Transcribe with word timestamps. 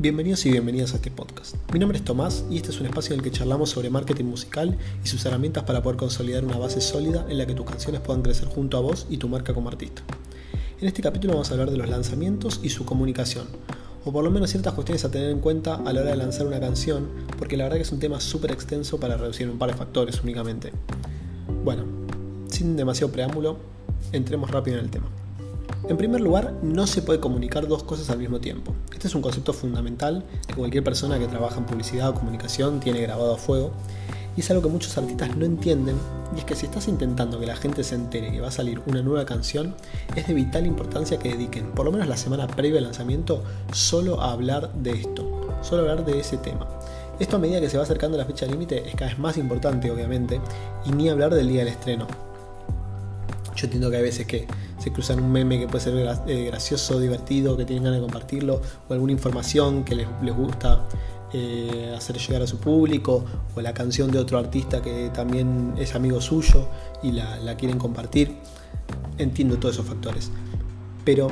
Bienvenidos 0.00 0.46
y 0.46 0.50
bienvenidas 0.50 0.94
a 0.94 0.96
este 0.96 1.10
podcast. 1.10 1.56
Mi 1.74 1.78
nombre 1.78 1.98
es 1.98 2.04
Tomás 2.06 2.46
y 2.50 2.56
este 2.56 2.70
es 2.70 2.80
un 2.80 2.86
espacio 2.86 3.12
en 3.12 3.20
el 3.20 3.22
que 3.22 3.30
charlamos 3.30 3.68
sobre 3.68 3.90
marketing 3.90 4.24
musical 4.24 4.78
y 5.04 5.06
sus 5.06 5.26
herramientas 5.26 5.64
para 5.64 5.82
poder 5.82 5.98
consolidar 5.98 6.42
una 6.42 6.56
base 6.56 6.80
sólida 6.80 7.26
en 7.28 7.36
la 7.36 7.46
que 7.46 7.52
tus 7.52 7.66
canciones 7.66 8.00
puedan 8.00 8.22
crecer 8.22 8.48
junto 8.48 8.78
a 8.78 8.80
vos 8.80 9.06
y 9.10 9.18
tu 9.18 9.28
marca 9.28 9.52
como 9.52 9.68
artista. 9.68 10.00
En 10.80 10.88
este 10.88 11.02
capítulo 11.02 11.34
vamos 11.34 11.50
a 11.50 11.52
hablar 11.52 11.70
de 11.70 11.76
los 11.76 11.86
lanzamientos 11.86 12.60
y 12.62 12.70
su 12.70 12.86
comunicación, 12.86 13.46
o 14.02 14.10
por 14.10 14.24
lo 14.24 14.30
menos 14.30 14.48
ciertas 14.48 14.72
cuestiones 14.72 15.04
a 15.04 15.10
tener 15.10 15.28
en 15.28 15.40
cuenta 15.40 15.74
a 15.74 15.92
la 15.92 16.00
hora 16.00 16.12
de 16.12 16.16
lanzar 16.16 16.46
una 16.46 16.60
canción, 16.60 17.06
porque 17.36 17.58
la 17.58 17.64
verdad 17.64 17.76
que 17.76 17.82
es 17.82 17.92
un 17.92 18.00
tema 18.00 18.20
súper 18.20 18.52
extenso 18.52 18.98
para 18.98 19.18
reducir 19.18 19.50
un 19.50 19.58
par 19.58 19.70
de 19.70 19.76
factores 19.76 20.22
únicamente. 20.22 20.72
Bueno, 21.62 21.84
sin 22.46 22.74
demasiado 22.74 23.12
preámbulo, 23.12 23.58
entremos 24.12 24.50
rápido 24.50 24.78
en 24.78 24.84
el 24.84 24.90
tema. 24.90 25.10
En 25.90 25.96
primer 25.96 26.20
lugar, 26.20 26.54
no 26.62 26.86
se 26.86 27.02
puede 27.02 27.18
comunicar 27.18 27.66
dos 27.66 27.82
cosas 27.82 28.10
al 28.10 28.18
mismo 28.18 28.38
tiempo. 28.38 28.72
Este 28.92 29.08
es 29.08 29.14
un 29.16 29.22
concepto 29.22 29.52
fundamental 29.52 30.24
que 30.46 30.54
cualquier 30.54 30.84
persona 30.84 31.18
que 31.18 31.26
trabaja 31.26 31.58
en 31.58 31.66
publicidad 31.66 32.10
o 32.10 32.14
comunicación 32.14 32.78
tiene 32.78 33.00
grabado 33.00 33.34
a 33.34 33.36
fuego 33.36 33.72
y 34.36 34.40
es 34.40 34.48
algo 34.52 34.62
que 34.62 34.68
muchos 34.68 34.96
artistas 34.96 35.36
no 35.36 35.44
entienden 35.44 35.96
y 36.36 36.38
es 36.38 36.44
que 36.44 36.54
si 36.54 36.66
estás 36.66 36.86
intentando 36.86 37.40
que 37.40 37.46
la 37.46 37.56
gente 37.56 37.82
se 37.82 37.96
entere 37.96 38.30
que 38.30 38.40
va 38.40 38.46
a 38.46 38.52
salir 38.52 38.80
una 38.86 39.02
nueva 39.02 39.26
canción, 39.26 39.74
es 40.14 40.28
de 40.28 40.34
vital 40.34 40.64
importancia 40.64 41.18
que 41.18 41.30
dediquen 41.30 41.72
por 41.72 41.86
lo 41.86 41.90
menos 41.90 42.06
la 42.06 42.16
semana 42.16 42.46
previa 42.46 42.78
al 42.78 42.84
lanzamiento 42.84 43.42
solo 43.72 44.20
a 44.20 44.30
hablar 44.30 44.72
de 44.74 44.92
esto, 44.92 45.58
solo 45.60 45.78
a 45.82 45.90
hablar 45.90 46.06
de 46.06 46.20
ese 46.20 46.36
tema. 46.36 46.68
Esto 47.18 47.34
a 47.34 47.40
medida 47.40 47.60
que 47.60 47.68
se 47.68 47.78
va 47.78 47.82
acercando 47.82 48.16
la 48.16 48.26
fecha 48.26 48.46
límite 48.46 48.88
es 48.88 48.94
cada 48.94 49.10
vez 49.10 49.18
más 49.18 49.36
importante 49.36 49.90
obviamente 49.90 50.40
y 50.86 50.92
ni 50.92 51.08
hablar 51.08 51.34
del 51.34 51.48
día 51.48 51.64
del 51.64 51.72
estreno. 51.74 52.29
Yo 53.60 53.66
entiendo 53.66 53.90
que 53.90 53.98
hay 53.98 54.02
veces 54.02 54.26
que 54.26 54.46
se 54.78 54.90
cruzan 54.90 55.22
un 55.22 55.30
meme 55.30 55.58
que 55.58 55.68
puede 55.68 55.84
ser 55.84 55.94
eh, 56.26 56.44
gracioso, 56.44 56.98
divertido, 56.98 57.58
que 57.58 57.66
tienen 57.66 57.84
ganas 57.84 57.98
de 57.98 58.06
compartirlo, 58.06 58.62
o 58.88 58.92
alguna 58.94 59.12
información 59.12 59.84
que 59.84 59.96
les, 59.96 60.08
gusta 60.34 60.88
eh, 61.34 61.92
hacer 61.94 62.16
llegar 62.16 62.40
a 62.40 62.46
su 62.46 62.56
público, 62.56 63.22
o 63.54 63.60
la 63.60 63.74
canción 63.74 64.10
de 64.10 64.18
otro 64.18 64.38
artista 64.38 64.80
que 64.80 65.10
también 65.12 65.74
es 65.76 65.94
amigo 65.94 66.22
suyo 66.22 66.68
y 67.02 67.12
la, 67.12 67.38
la 67.40 67.56
quieren 67.56 67.78
compartir. 67.78 68.34
Entiendo 69.18 69.58
todos 69.58 69.74
esos 69.74 69.84
factores. 69.86 70.30
Pero 71.04 71.28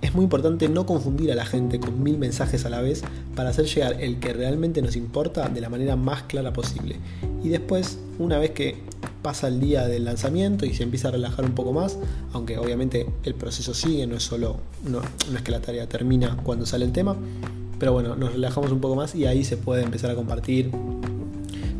es 0.00 0.14
muy 0.14 0.22
importante 0.22 0.68
no 0.68 0.86
confundir 0.86 1.32
a 1.32 1.34
la 1.34 1.44
gente 1.44 1.80
con 1.80 2.04
mil 2.04 2.18
mensajes 2.18 2.64
a 2.66 2.70
la 2.70 2.82
vez 2.82 3.02
para 3.34 3.50
hacer 3.50 3.64
llegar 3.64 4.00
el 4.00 4.20
que 4.20 4.32
realmente 4.32 4.80
nos 4.80 4.94
importa 4.94 5.48
de 5.48 5.60
la 5.60 5.70
manera 5.70 5.96
más 5.96 6.22
clara 6.22 6.52
posible. 6.52 7.00
Y 7.42 7.48
después, 7.48 7.98
una 8.20 8.38
vez 8.38 8.52
que 8.52 8.76
pasa 9.24 9.48
el 9.48 9.58
día 9.58 9.88
del 9.88 10.04
lanzamiento 10.04 10.66
y 10.66 10.74
se 10.74 10.82
empieza 10.82 11.08
a 11.08 11.12
relajar 11.12 11.46
un 11.46 11.54
poco 11.54 11.72
más, 11.72 11.96
aunque 12.34 12.58
obviamente 12.58 13.06
el 13.24 13.34
proceso 13.34 13.72
sigue, 13.72 14.06
no 14.06 14.16
es 14.16 14.22
solo, 14.22 14.58
no, 14.86 15.00
es 15.00 15.42
que 15.42 15.50
la 15.50 15.60
tarea 15.60 15.88
termina 15.88 16.36
cuando 16.44 16.66
sale 16.66 16.84
el 16.84 16.92
tema, 16.92 17.16
pero 17.78 17.94
bueno, 17.94 18.16
nos 18.16 18.34
relajamos 18.34 18.70
un 18.70 18.82
poco 18.82 18.96
más 18.96 19.14
y 19.14 19.24
ahí 19.24 19.42
se 19.42 19.56
puede 19.56 19.82
empezar 19.82 20.10
a 20.10 20.14
compartir 20.14 20.70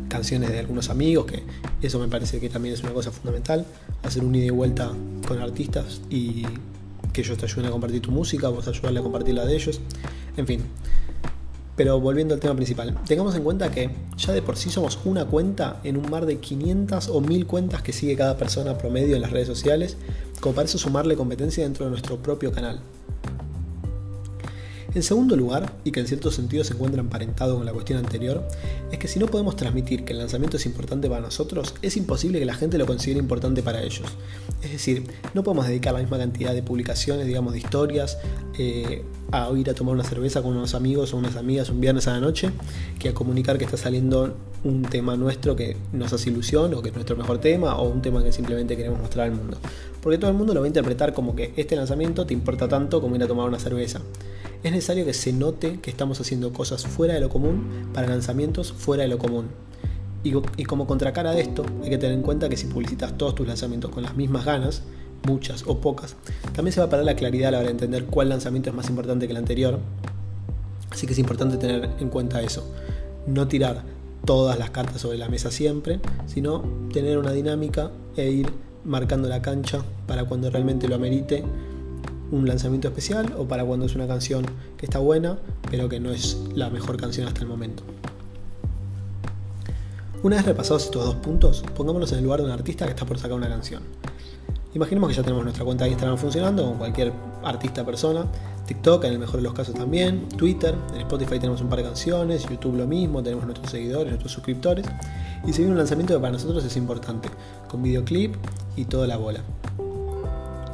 canciones 0.09 0.49
de 0.49 0.57
algunos 0.57 0.89
amigos, 0.89 1.27
que 1.27 1.43
eso 1.83 1.99
me 1.99 2.07
parece 2.07 2.39
que 2.39 2.49
también 2.49 2.73
es 2.73 2.81
una 2.81 2.93
cosa 2.93 3.11
fundamental, 3.11 3.63
hacer 4.01 4.23
un 4.23 4.33
ida 4.33 4.47
y 4.47 4.49
vuelta 4.49 4.91
con 5.27 5.39
artistas 5.39 6.01
y 6.09 6.47
que 7.13 7.21
ellos 7.21 7.37
te 7.37 7.45
ayuden 7.45 7.67
a 7.67 7.69
compartir 7.69 8.01
tu 8.01 8.09
música, 8.09 8.49
vos 8.49 8.67
ayudarle 8.67 9.01
a 9.01 9.03
compartir 9.03 9.35
la 9.35 9.45
de 9.45 9.55
ellos, 9.55 9.81
en 10.35 10.47
fin, 10.47 10.61
pero 11.75 11.99
volviendo 11.99 12.33
al 12.33 12.39
tema 12.39 12.55
principal, 12.55 12.97
tengamos 13.05 13.35
en 13.35 13.43
cuenta 13.43 13.71
que 13.71 13.89
ya 14.17 14.33
de 14.33 14.41
por 14.41 14.57
sí 14.57 14.69
somos 14.69 14.99
una 15.05 15.25
cuenta 15.25 15.79
en 15.83 15.97
un 15.97 16.09
mar 16.09 16.25
de 16.25 16.39
500 16.39 17.09
o 17.09 17.21
1000 17.21 17.45
cuentas 17.45 17.81
que 17.81 17.93
sigue 17.93 18.15
cada 18.15 18.37
persona 18.37 18.77
promedio 18.77 19.15
en 19.15 19.21
las 19.21 19.31
redes 19.31 19.47
sociales, 19.47 19.97
como 20.39 20.55
para 20.55 20.65
eso 20.65 20.77
sumarle 20.77 21.15
competencia 21.15 21.63
dentro 21.63 21.85
de 21.85 21.91
nuestro 21.91 22.17
propio 22.17 22.51
canal. 22.51 22.79
En 24.95 25.03
segundo 25.03 25.35
lugar, 25.35 25.73
y 25.83 25.91
que 25.91 25.99
en 25.99 26.07
cierto 26.07 26.31
sentido 26.31 26.63
se 26.63 26.73
encuentra 26.73 27.01
emparentado 27.01 27.57
con 27.57 27.65
la 27.65 27.73
cuestión 27.73 27.99
anterior, 27.99 28.47
es 28.93 28.97
que 28.97 29.09
si 29.09 29.19
no 29.19 29.25
podemos 29.25 29.57
transmitir 29.57 30.05
que 30.05 30.13
el 30.13 30.19
lanzamiento 30.19 30.55
es 30.55 30.65
importante 30.65 31.09
para 31.09 31.19
nosotros, 31.19 31.75
es 31.81 31.97
imposible 31.97 32.39
que 32.39 32.45
la 32.45 32.53
gente 32.53 32.77
lo 32.77 32.85
considere 32.85 33.19
importante 33.19 33.61
para 33.61 33.83
ellos. 33.83 34.07
Es 34.63 34.71
decir, 34.71 35.03
no 35.33 35.43
podemos 35.43 35.67
dedicar 35.67 35.93
la 35.93 35.99
misma 35.99 36.17
cantidad 36.17 36.53
de 36.53 36.63
publicaciones, 36.63 37.27
digamos, 37.27 37.51
de 37.51 37.59
historias, 37.59 38.17
eh, 38.57 39.03
a 39.43 39.51
ir 39.57 39.69
a 39.69 39.73
tomar 39.73 39.95
una 39.95 40.03
cerveza 40.03 40.41
con 40.41 40.55
unos 40.55 40.75
amigos 40.75 41.13
o 41.13 41.17
unas 41.17 41.35
amigas 41.35 41.69
un 41.69 41.81
viernes 41.81 42.07
a 42.07 42.11
la 42.11 42.19
noche, 42.19 42.51
que 42.99 43.09
a 43.09 43.13
comunicar 43.13 43.57
que 43.57 43.65
está 43.65 43.77
saliendo 43.77 44.35
un 44.63 44.83
tema 44.83 45.15
nuestro 45.15 45.55
que 45.55 45.77
nos 45.93 46.13
hace 46.13 46.29
ilusión 46.29 46.73
o 46.73 46.81
que 46.81 46.89
es 46.89 46.95
nuestro 46.95 47.15
mejor 47.15 47.39
tema 47.39 47.75
o 47.75 47.89
un 47.89 48.01
tema 48.01 48.23
que 48.23 48.31
simplemente 48.31 48.75
queremos 48.75 48.99
mostrar 48.99 49.27
al 49.27 49.33
mundo. 49.33 49.57
Porque 50.01 50.17
todo 50.17 50.31
el 50.31 50.37
mundo 50.37 50.53
lo 50.53 50.61
va 50.61 50.65
a 50.65 50.67
interpretar 50.67 51.13
como 51.13 51.35
que 51.35 51.53
este 51.55 51.75
lanzamiento 51.75 52.25
te 52.25 52.33
importa 52.33 52.67
tanto 52.67 53.01
como 53.01 53.15
ir 53.15 53.23
a 53.23 53.27
tomar 53.27 53.47
una 53.47 53.59
cerveza 53.59 54.01
es 54.65 54.71
necesario 54.71 55.05
que 55.05 55.13
se 55.13 55.31
note 55.31 55.79
que 55.79 55.91
estamos 55.91 56.19
haciendo 56.19 56.51
cosas 56.51 56.87
fuera 56.87 57.13
de 57.13 57.19
lo 57.19 57.29
común 57.29 57.89
para 57.93 58.07
lanzamientos 58.07 58.73
fuera 58.73 59.03
de 59.03 59.09
lo 59.09 59.19
común. 59.19 59.45
Y, 60.23 60.63
como 60.63 60.87
contracara 60.87 61.33
de 61.33 61.41
esto, 61.41 61.63
hay 61.83 61.91
que 61.91 61.99
tener 61.99 62.15
en 62.15 62.23
cuenta 62.23 62.49
que 62.49 62.57
si 62.57 62.65
publicitas 62.65 63.15
todos 63.15 63.35
tus 63.35 63.47
lanzamientos 63.47 63.91
con 63.91 64.01
las 64.01 64.15
mismas 64.15 64.43
ganas, 64.43 64.81
muchas 65.25 65.63
o 65.67 65.79
pocas, 65.79 66.15
también 66.53 66.73
se 66.73 66.79
va 66.79 66.87
a 66.87 66.89
perder 66.89 67.05
la 67.05 67.15
claridad 67.15 67.49
a 67.49 67.51
la 67.51 67.57
hora 67.59 67.67
de 67.67 67.71
entender 67.71 68.05
cuál 68.05 68.29
lanzamiento 68.29 68.69
es 68.69 68.75
más 68.75 68.89
importante 68.89 69.27
que 69.27 69.31
el 69.31 69.37
anterior. 69.37 69.79
Así 70.89 71.07
que 71.07 71.13
es 71.13 71.19
importante 71.19 71.57
tener 71.57 71.89
en 71.99 72.09
cuenta 72.09 72.41
eso. 72.41 72.65
No 73.27 73.47
tirar 73.47 73.83
todas 74.25 74.57
las 74.57 74.71
cartas 74.71 75.01
sobre 75.01 75.17
la 75.17 75.29
mesa 75.29 75.51
siempre, 75.51 75.99
sino 76.25 76.63
tener 76.93 77.17
una 77.17 77.31
dinámica 77.31 77.91
e 78.15 78.29
ir 78.29 78.51
marcando 78.83 79.27
la 79.27 79.41
cancha 79.41 79.83
para 80.07 80.25
cuando 80.25 80.49
realmente 80.49 80.87
lo 80.87 80.95
amerite 80.95 81.43
un 82.31 82.47
lanzamiento 82.47 82.87
especial 82.87 83.33
o 83.37 83.47
para 83.47 83.63
cuando 83.65 83.85
es 83.85 83.95
una 83.95 84.07
canción 84.07 84.45
que 84.77 84.85
está 84.85 84.99
buena, 84.99 85.37
pero 85.69 85.89
que 85.89 85.99
no 85.99 86.11
es 86.11 86.39
la 86.53 86.69
mejor 86.69 86.97
canción 86.97 87.27
hasta 87.27 87.41
el 87.41 87.47
momento. 87.47 87.83
Una 90.23 90.37
vez 90.37 90.45
repasados 90.45 90.85
estos 90.85 91.05
dos 91.05 91.15
puntos, 91.15 91.63
pongámonos 91.75 92.11
en 92.11 92.19
el 92.19 92.23
lugar 92.23 92.39
de 92.39 92.47
un 92.47 92.51
artista 92.51 92.85
que 92.85 92.91
está 92.91 93.05
por 93.05 93.19
sacar 93.19 93.37
una 93.37 93.47
canción. 93.47 93.83
Imaginemos 94.75 95.09
que 95.09 95.15
ya 95.15 95.23
tenemos 95.23 95.45
nuestra 95.45 95.63
cuenta 95.63 95.85
de 95.85 95.91
Instagram 95.91 96.17
funcionando 96.17 96.65
con 96.65 96.77
cualquier 96.77 97.13
artista 97.45 97.85
persona, 97.85 98.25
TikTok 98.67 99.05
en 99.05 99.13
el 99.13 99.19
mejor 99.19 99.37
de 99.37 99.43
los 99.43 99.53
casos 99.53 99.73
también, 99.73 100.27
Twitter, 100.27 100.75
en 100.93 100.99
Spotify 100.99 101.39
tenemos 101.39 101.61
un 101.61 101.69
par 101.69 101.77
de 101.79 101.85
canciones, 101.85 102.45
YouTube 102.45 102.75
lo 102.75 102.85
mismo, 102.85 103.23
tenemos 103.23 103.45
nuestros 103.45 103.71
seguidores, 103.71 104.07
nuestros 104.07 104.33
suscriptores, 104.33 104.85
y 105.47 105.53
se 105.53 105.65
un 105.65 105.77
lanzamiento 105.77 106.13
que 106.13 106.19
para 106.19 106.33
nosotros 106.33 106.61
es 106.65 106.75
importante, 106.75 107.29
con 107.69 107.83
videoclip 107.83 108.35
y 108.75 108.83
toda 108.83 109.07
la 109.07 109.15
bola. 109.15 109.39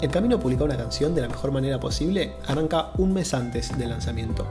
El 0.01 0.09
camino 0.09 0.37
a 0.37 0.39
publicar 0.39 0.63
una 0.63 0.77
canción 0.77 1.13
de 1.13 1.21
la 1.21 1.27
mejor 1.27 1.51
manera 1.51 1.79
posible 1.79 2.33
arranca 2.47 2.93
un 2.97 3.13
mes 3.13 3.35
antes 3.35 3.77
del 3.77 3.89
lanzamiento. 3.89 4.47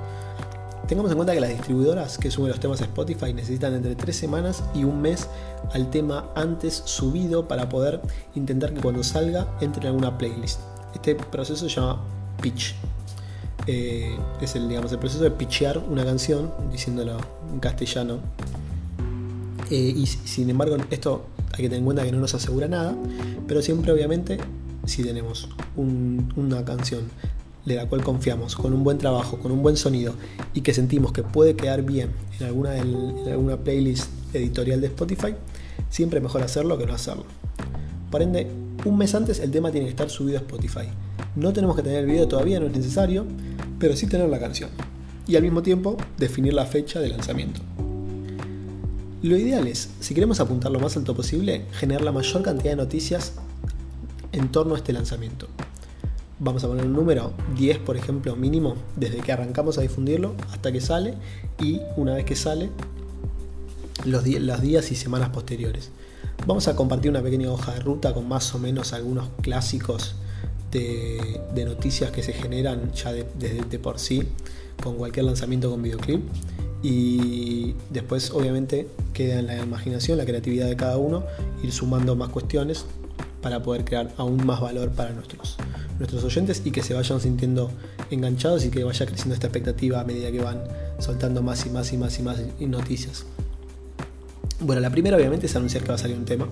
Tengamos 0.90 1.12
en 1.12 1.18
cuenta 1.18 1.34
que 1.34 1.40
las 1.40 1.50
distribuidoras 1.50 2.18
que 2.18 2.32
suben 2.32 2.48
los 2.48 2.58
temas 2.58 2.80
a 2.80 2.84
Spotify 2.84 3.32
necesitan 3.32 3.74
entre 3.74 3.94
3 3.94 4.16
semanas 4.16 4.64
y 4.74 4.82
un 4.82 5.00
mes 5.00 5.28
al 5.72 5.88
tema 5.88 6.32
antes 6.34 6.82
subido 6.84 7.46
para 7.46 7.68
poder 7.68 8.00
intentar 8.34 8.74
que 8.74 8.80
cuando 8.80 9.04
salga 9.04 9.46
entre 9.60 9.82
en 9.82 9.86
alguna 9.86 10.18
playlist. 10.18 10.58
Este 10.92 11.14
proceso 11.14 11.68
se 11.68 11.76
llama 11.76 12.02
pitch. 12.42 12.74
Eh, 13.68 14.18
es 14.40 14.56
el, 14.56 14.68
digamos, 14.68 14.90
el 14.90 14.98
proceso 14.98 15.22
de 15.22 15.30
pitchear 15.30 15.78
una 15.78 16.04
canción, 16.04 16.50
diciéndolo 16.72 17.18
en 17.52 17.60
castellano. 17.60 18.18
Eh, 19.70 19.94
y 19.96 20.06
sin 20.06 20.50
embargo, 20.50 20.76
esto 20.90 21.26
hay 21.52 21.58
que 21.58 21.68
tener 21.68 21.78
en 21.78 21.84
cuenta 21.84 22.02
que 22.02 22.10
no 22.10 22.18
nos 22.18 22.34
asegura 22.34 22.66
nada, 22.66 22.96
pero 23.46 23.62
siempre 23.62 23.92
obviamente 23.92 24.38
si 24.86 25.04
tenemos 25.04 25.48
una 25.76 26.64
canción 26.64 27.02
de 27.64 27.76
la 27.76 27.86
cual 27.86 28.02
confiamos, 28.02 28.56
con 28.56 28.72
un 28.72 28.84
buen 28.84 28.98
trabajo, 28.98 29.38
con 29.38 29.52
un 29.52 29.62
buen 29.62 29.76
sonido 29.76 30.14
y 30.54 30.62
que 30.62 30.72
sentimos 30.72 31.12
que 31.12 31.22
puede 31.22 31.56
quedar 31.56 31.82
bien 31.82 32.10
en 32.38 32.46
alguna, 32.46 32.72
alguna 32.72 33.56
playlist 33.58 34.08
editorial 34.32 34.80
de 34.80 34.88
Spotify, 34.88 35.34
siempre 35.90 36.20
mejor 36.20 36.42
hacerlo 36.42 36.78
que 36.78 36.86
no 36.86 36.94
hacerlo. 36.94 37.24
Por 38.10 38.22
ende, 38.22 38.46
un 38.84 38.96
mes 38.96 39.14
antes 39.14 39.40
el 39.40 39.50
tema 39.50 39.70
tiene 39.70 39.86
que 39.86 39.90
estar 39.90 40.10
subido 40.10 40.38
a 40.38 40.40
Spotify. 40.40 40.88
No 41.36 41.52
tenemos 41.52 41.76
que 41.76 41.82
tener 41.82 42.00
el 42.00 42.06
video 42.06 42.26
todavía, 42.26 42.58
no 42.60 42.66
es 42.66 42.72
necesario, 42.72 43.26
pero 43.78 43.94
sí 43.96 44.06
tener 44.06 44.28
la 44.28 44.40
canción. 44.40 44.70
Y 45.26 45.36
al 45.36 45.42
mismo 45.42 45.62
tiempo 45.62 45.96
definir 46.18 46.54
la 46.54 46.66
fecha 46.66 47.00
de 47.00 47.08
lanzamiento. 47.08 47.60
Lo 49.22 49.36
ideal 49.36 49.66
es, 49.66 49.90
si 50.00 50.14
queremos 50.14 50.40
apuntar 50.40 50.72
lo 50.72 50.80
más 50.80 50.96
alto 50.96 51.14
posible, 51.14 51.66
generar 51.72 52.02
la 52.02 52.10
mayor 52.10 52.42
cantidad 52.42 52.70
de 52.70 52.76
noticias 52.76 53.34
en 54.32 54.50
torno 54.50 54.74
a 54.74 54.78
este 54.78 54.92
lanzamiento. 54.94 55.46
Vamos 56.42 56.64
a 56.64 56.68
poner 56.68 56.86
un 56.86 56.94
número 56.94 57.34
10, 57.54 57.80
por 57.80 57.98
ejemplo, 57.98 58.34
mínimo, 58.34 58.74
desde 58.96 59.18
que 59.18 59.30
arrancamos 59.30 59.76
a 59.76 59.82
difundirlo 59.82 60.34
hasta 60.50 60.72
que 60.72 60.80
sale 60.80 61.12
y 61.60 61.82
una 61.98 62.14
vez 62.14 62.24
que 62.24 62.34
sale, 62.34 62.70
los, 64.06 64.24
días 64.24 64.90
y 64.90 64.96
semanas 64.96 65.28
posteriores. 65.28 65.90
Vamos 66.46 66.66
a 66.66 66.74
compartir 66.74 67.10
una 67.10 67.22
pequeña 67.22 67.52
hoja 67.52 67.74
de 67.74 67.80
ruta 67.80 68.14
con 68.14 68.26
más 68.26 68.54
o 68.54 68.58
menos 68.58 68.94
algunos 68.94 69.28
clásicos 69.42 70.14
de, 70.70 71.42
noticias 71.66 72.10
que 72.10 72.22
se 72.22 72.32
generan 72.32 72.90
ya 72.94 73.12
desde 73.12 73.62
de, 73.68 73.78
por 73.78 73.98
sí 73.98 74.22
con 74.82 74.96
cualquier 74.96 75.26
lanzamiento 75.26 75.70
con 75.70 75.82
videoclip. 75.82 76.22
Y 76.82 77.74
después 77.90 78.30
obviamente 78.30 78.88
queda 79.12 79.40
en 79.40 79.46
la 79.46 79.58
imaginación, 79.58 80.16
la 80.16 80.24
creatividad 80.24 80.68
de 80.68 80.76
cada 80.76 80.96
uno, 80.96 81.24
ir 81.62 81.70
sumando 81.70 82.16
más 82.16 82.30
cuestiones 82.30 82.86
para 83.42 83.62
poder 83.62 83.84
crear 83.84 84.10
aún 84.16 84.44
más 84.44 84.60
valor 84.60 84.90
para 84.90 85.10
nuestros, 85.10 85.56
nuestros 85.98 86.24
oyentes 86.24 86.62
y 86.64 86.70
que 86.70 86.82
se 86.82 86.94
vayan 86.94 87.20
sintiendo 87.20 87.70
enganchados 88.10 88.64
y 88.64 88.70
que 88.70 88.84
vaya 88.84 89.06
creciendo 89.06 89.34
esta 89.34 89.46
expectativa 89.46 90.00
a 90.00 90.04
medida 90.04 90.30
que 90.30 90.40
van 90.40 90.62
soltando 90.98 91.42
más 91.42 91.64
y 91.66 91.70
más 91.70 91.92
y 91.92 91.96
más 91.96 92.18
y 92.18 92.22
más 92.22 92.38
noticias. 92.60 93.24
Bueno, 94.60 94.80
la 94.80 94.90
primera 94.90 95.16
obviamente 95.16 95.46
es 95.46 95.56
anunciar 95.56 95.82
que 95.82 95.88
va 95.88 95.94
a 95.94 95.98
salir 95.98 96.16
un 96.16 96.26
tema, 96.26 96.46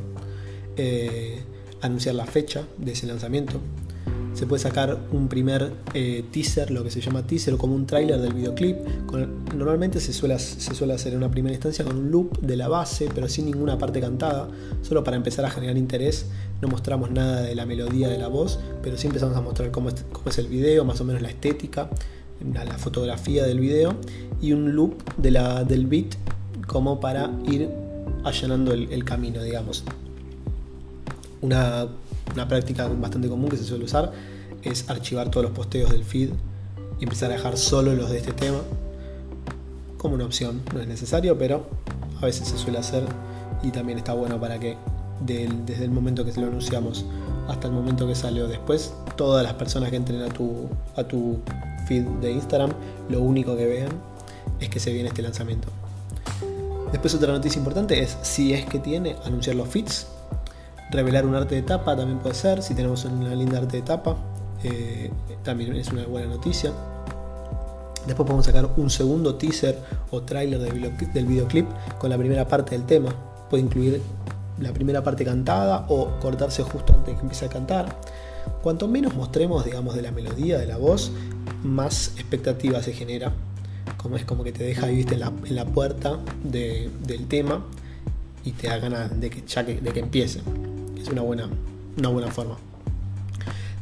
eh, 0.76 1.42
anunciar 1.82 2.14
la 2.14 2.24
fecha 2.24 2.64
de 2.78 2.92
ese 2.92 3.06
lanzamiento. 3.06 3.60
Se 4.38 4.46
puede 4.46 4.62
sacar 4.62 4.96
un 5.10 5.26
primer 5.26 5.72
eh, 5.94 6.24
teaser, 6.30 6.70
lo 6.70 6.84
que 6.84 6.92
se 6.92 7.00
llama 7.00 7.26
teaser, 7.26 7.54
o 7.54 7.58
como 7.58 7.74
un 7.74 7.86
tráiler 7.86 8.20
del 8.20 8.34
videoclip. 8.34 8.76
normalmente 9.52 9.98
se 9.98 10.12
suele, 10.12 10.38
se 10.38 10.76
suele 10.76 10.94
hacer 10.94 11.12
en 11.12 11.18
una 11.18 11.28
primera 11.28 11.52
instancia 11.52 11.84
con 11.84 11.96
un 11.96 12.12
loop 12.12 12.38
de 12.38 12.56
la 12.56 12.68
base, 12.68 13.08
pero 13.12 13.28
sin 13.28 13.46
ninguna 13.46 13.76
parte 13.78 14.00
cantada, 14.00 14.48
solo 14.82 15.02
para 15.02 15.16
empezar 15.16 15.44
a 15.44 15.50
generar 15.50 15.76
interés. 15.76 16.26
No 16.62 16.68
mostramos 16.68 17.10
nada 17.10 17.42
de 17.42 17.56
la 17.56 17.66
melodía 17.66 18.06
de 18.06 18.16
la 18.16 18.28
voz, 18.28 18.60
pero 18.80 18.96
sí 18.96 19.08
empezamos 19.08 19.36
a 19.36 19.40
mostrar 19.40 19.72
cómo 19.72 19.88
es, 19.88 20.38
el 20.38 20.46
video, 20.46 20.84
más 20.84 21.00
o 21.00 21.04
menos 21.04 21.20
la 21.20 21.30
estética, 21.30 21.90
la, 22.54 22.78
fotografía 22.78 23.44
del 23.44 23.58
video 23.58 23.96
y 24.40 24.52
un 24.52 24.72
loop 24.76 25.02
de 25.16 25.32
la, 25.32 25.64
del 25.64 25.88
beat 25.88 26.14
como 26.68 27.00
para 27.00 27.32
ir 27.44 27.68
allanando 28.22 28.72
el, 28.72 29.04
camino, 29.04 29.42
digamos. 29.42 29.82
Una, 31.40 31.88
práctica 32.48 32.88
bastante 32.88 33.28
común 33.28 33.48
que 33.48 33.56
se 33.56 33.64
suele 33.64 33.84
usar 33.84 34.12
es 34.62 34.88
archivar 34.88 35.30
todos 35.30 35.44
los 35.44 35.52
posteos 35.52 35.90
del 35.90 36.04
feed 36.04 36.30
y 37.00 37.04
empezar 37.04 37.30
a 37.30 37.34
dejar 37.34 37.56
solo 37.56 37.94
los 37.94 38.10
de 38.10 38.18
este 38.18 38.32
tema 38.32 38.58
como 39.96 40.14
una 40.14 40.24
opción. 40.24 40.62
No 40.74 40.80
es 40.80 40.88
necesario, 40.88 41.38
pero 41.38 41.66
a 42.20 42.26
veces 42.26 42.48
se 42.48 42.58
suele 42.58 42.78
hacer 42.78 43.04
y 43.62 43.70
también 43.70 43.98
está 43.98 44.14
bueno 44.14 44.40
para 44.40 44.58
que 44.58 44.76
desde 45.20 45.84
el 45.84 45.90
momento 45.90 46.24
que 46.24 46.32
se 46.32 46.40
lo 46.40 46.46
anunciamos 46.46 47.04
hasta 47.48 47.66
el 47.66 47.72
momento 47.72 48.06
que 48.06 48.14
salió 48.14 48.46
después, 48.46 48.92
todas 49.16 49.42
las 49.42 49.54
personas 49.54 49.90
que 49.90 49.96
entren 49.96 50.22
a 50.22 50.28
tu, 50.28 50.68
a 50.96 51.04
tu 51.04 51.38
feed 51.86 52.04
de 52.20 52.32
Instagram, 52.32 52.70
lo 53.08 53.20
único 53.20 53.56
que 53.56 53.66
vean 53.66 53.88
es 54.60 54.68
que 54.68 54.78
se 54.78 54.92
viene 54.92 55.08
este 55.08 55.22
lanzamiento. 55.22 55.68
Después 56.92 57.14
otra 57.14 57.32
noticia 57.32 57.58
importante 57.58 58.00
es 58.00 58.16
si 58.22 58.52
es 58.52 58.64
que 58.66 58.78
tiene 58.78 59.16
anunciar 59.24 59.56
los 59.56 59.68
feeds, 59.68 60.06
revelar 60.90 61.26
un 61.26 61.34
arte 61.34 61.54
de 61.54 61.62
tapa 61.62 61.96
también 61.96 62.18
puede 62.18 62.34
ser, 62.34 62.62
si 62.62 62.74
tenemos 62.74 63.04
una 63.04 63.34
linda 63.34 63.58
arte 63.58 63.78
de 63.78 63.82
tapa, 63.82 64.16
eh, 64.62 65.10
también 65.42 65.74
es 65.76 65.88
una 65.92 66.04
buena 66.06 66.28
noticia. 66.28 66.72
Después 68.06 68.26
podemos 68.26 68.46
sacar 68.46 68.68
un 68.76 68.88
segundo 68.88 69.34
teaser 69.34 69.78
o 70.10 70.22
trailer 70.22 70.58
del 70.60 71.26
videoclip 71.26 71.68
con 71.98 72.08
la 72.08 72.16
primera 72.16 72.48
parte 72.48 72.70
del 72.70 72.86
tema. 72.86 73.14
Puede 73.50 73.62
incluir 73.62 74.00
la 74.60 74.72
primera 74.72 75.04
parte 75.04 75.24
cantada 75.24 75.84
o 75.88 76.18
cortarse 76.20 76.62
justo 76.62 76.94
antes 76.94 77.08
de 77.08 77.14
que 77.16 77.22
empiece 77.22 77.44
a 77.44 77.48
cantar. 77.48 77.96
Cuanto 78.62 78.88
menos 78.88 79.14
mostremos, 79.14 79.64
digamos, 79.64 79.94
de 79.94 80.02
la 80.02 80.10
melodía, 80.10 80.58
de 80.58 80.66
la 80.66 80.78
voz, 80.78 81.12
más 81.62 82.12
expectativa 82.16 82.82
se 82.82 82.92
genera 82.92 83.32
como 83.96 84.16
es 84.16 84.24
como 84.24 84.44
que 84.44 84.52
te 84.52 84.64
deja 84.64 84.86
viste 84.86 85.14
en 85.14 85.54
la, 85.54 85.64
puerta 85.64 86.18
del 86.44 87.26
tema 87.28 87.64
y 88.44 88.52
te 88.52 88.68
da 88.68 88.78
ganas 88.78 89.20
de 89.20 89.30
que 89.30 90.00
empiece. 90.00 90.40
Es 91.00 91.08
una 91.08 91.22
buena, 91.22 91.48
una 91.96 92.08
buena 92.08 92.28
forma. 92.28 92.56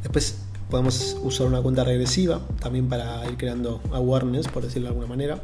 Después 0.03 0.39
podemos 0.71 1.17
usar 1.23 1.47
una 1.47 1.63
cuenta 1.63 1.85
regresiva 1.85 2.41
también 2.61 2.89
para 2.89 3.29
ir 3.29 3.37
creando 3.37 3.81
awareness, 3.93 4.49
por 4.49 4.65
decirlo 4.65 4.89
de 4.89 4.91
alguna 4.91 5.09
manera. 5.09 5.41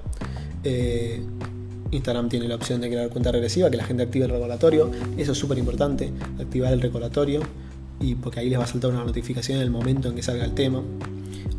Eh, 0.64 1.22
Instagram 1.90 2.28
tiene 2.28 2.48
la 2.48 2.54
opción 2.54 2.80
de 2.80 2.88
crear 2.88 3.08
cuenta 3.10 3.32
regresiva, 3.32 3.70
que 3.70 3.76
la 3.76 3.84
gente 3.84 4.02
active 4.02 4.24
el 4.24 4.30
recordatorio. 4.30 4.90
Eso 5.16 5.32
es 5.32 5.38
súper 5.38 5.58
importante, 5.58 6.12
activar 6.40 6.72
el 6.72 6.80
recordatorio, 6.80 7.40
y 8.00 8.14
porque 8.16 8.40
ahí 8.40 8.48
les 8.48 8.58
va 8.58 8.64
a 8.64 8.66
saltar 8.66 8.90
una 8.90 9.04
notificación 9.04 9.58
en 9.58 9.64
el 9.64 9.70
momento 9.70 10.08
en 10.08 10.16
que 10.16 10.22
salga 10.22 10.44
el 10.44 10.52
tema. 10.52 10.82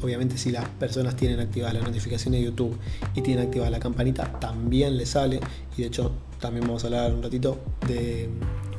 Obviamente 0.02 0.38
si 0.38 0.52
las 0.52 0.68
personas 0.68 1.16
tienen 1.16 1.40
activada 1.40 1.74
la 1.74 1.82
notificación 1.82 2.34
de 2.34 2.44
YouTube 2.44 2.78
y 3.16 3.22
tienen 3.22 3.46
activada 3.46 3.70
la 3.70 3.80
campanita, 3.80 4.40
también 4.40 4.98
les 4.98 5.10
sale. 5.10 5.40
Y 5.78 5.82
de 5.82 5.88
hecho 5.88 6.12
también 6.40 6.68
vamos 6.68 6.84
a 6.84 6.88
hablar 6.88 7.14
un 7.14 7.24
ratito 7.24 7.60
de 7.88 8.28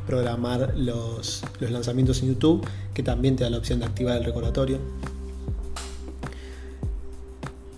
programar 0.06 0.74
los, 0.76 1.42
lanzamientos 1.60 2.22
en 2.22 2.28
YouTube, 2.28 2.66
que 2.92 3.02
también 3.02 3.36
te 3.36 3.44
da 3.44 3.50
la 3.50 3.58
opción 3.58 3.80
de 3.80 3.86
activar 3.86 4.16
el 4.16 4.24
recordatorio. 4.24 4.78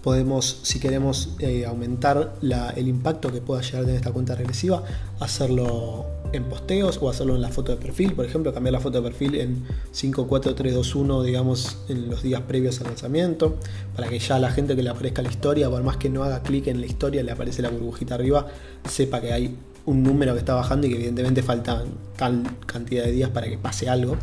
Podemos, 0.02 0.60
si 0.62 0.78
queremos 0.78 1.30
eh, 1.40 1.66
aumentar 1.66 2.34
el 2.76 2.86
impacto 2.86 3.32
que 3.32 3.40
pueda 3.40 3.60
llegar 3.62 3.86
de 3.86 3.96
esta 3.96 4.12
cuenta 4.12 4.36
regresiva, 4.36 4.84
hacerlo 5.18 6.06
en 6.32 6.44
posteos 6.44 6.98
o 7.00 7.08
hacerlo 7.08 7.34
en 7.34 7.42
la 7.42 7.48
foto 7.48 7.72
de 7.72 7.78
perfil, 7.78 8.12
por 8.12 8.24
ejemplo, 8.24 8.52
cambiar 8.52 8.74
la 8.74 8.80
foto 8.80 9.00
de 9.00 9.08
perfil 9.08 9.34
en 9.36 9.64
5, 9.90 10.28
4, 10.28 10.54
3, 10.54 10.74
2, 10.74 10.94
1, 10.94 11.22
digamos, 11.24 11.78
en 11.88 12.08
los 12.08 12.22
días 12.22 12.42
previos 12.42 12.80
al 12.80 12.88
lanzamiento, 12.88 13.56
para 13.96 14.08
que 14.08 14.18
ya 14.20 14.38
la 14.38 14.50
gente 14.50 14.76
que 14.76 14.82
le 14.84 14.90
aparezca 14.90 15.22
la 15.22 15.30
historia, 15.30 15.68
por 15.68 15.82
más 15.82 15.96
que 15.96 16.08
no 16.08 16.22
haga 16.22 16.42
clic 16.42 16.68
en 16.68 16.80
la 16.80 16.86
historia, 16.86 17.24
le 17.24 17.32
aparece 17.32 17.62
la 17.62 17.70
burbujita 17.70 18.14
arriba, 18.14 18.46
sepa 18.88 19.20
que 19.20 19.32
hay 19.32 19.56
un 19.86 20.02
número 20.02 20.32
que 20.34 20.40
está 20.40 20.54
bajando 20.54 20.86
y 20.86 20.90
que 20.90 20.96
evidentemente 20.96 21.42
falta 21.42 21.84
tal 22.16 22.42
cantidad 22.66 23.04
de 23.04 23.12
días 23.12 23.30
para 23.30 23.48
que 23.48 23.56
pase 23.56 23.88
algo. 23.88 24.16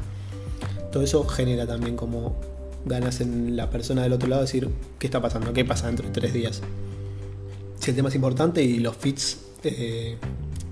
Todo 0.91 1.03
eso 1.03 1.25
genera 1.25 1.65
también 1.65 1.95
como 1.95 2.35
ganas 2.85 3.21
en 3.21 3.55
la 3.55 3.69
persona 3.69 4.03
del 4.03 4.13
otro 4.13 4.27
lado 4.27 4.41
decir 4.41 4.69
qué 4.99 5.07
está 5.07 5.21
pasando, 5.21 5.53
qué 5.53 5.65
pasa 5.65 5.87
dentro 5.87 6.05
de 6.05 6.13
tres 6.13 6.33
días. 6.33 6.61
Si 7.79 7.89
el 7.89 7.95
tema 7.95 8.09
es 8.09 8.15
importante 8.15 8.63
y 8.63 8.79
los 8.79 8.95
fits 8.95 9.39
eh, 9.63 10.17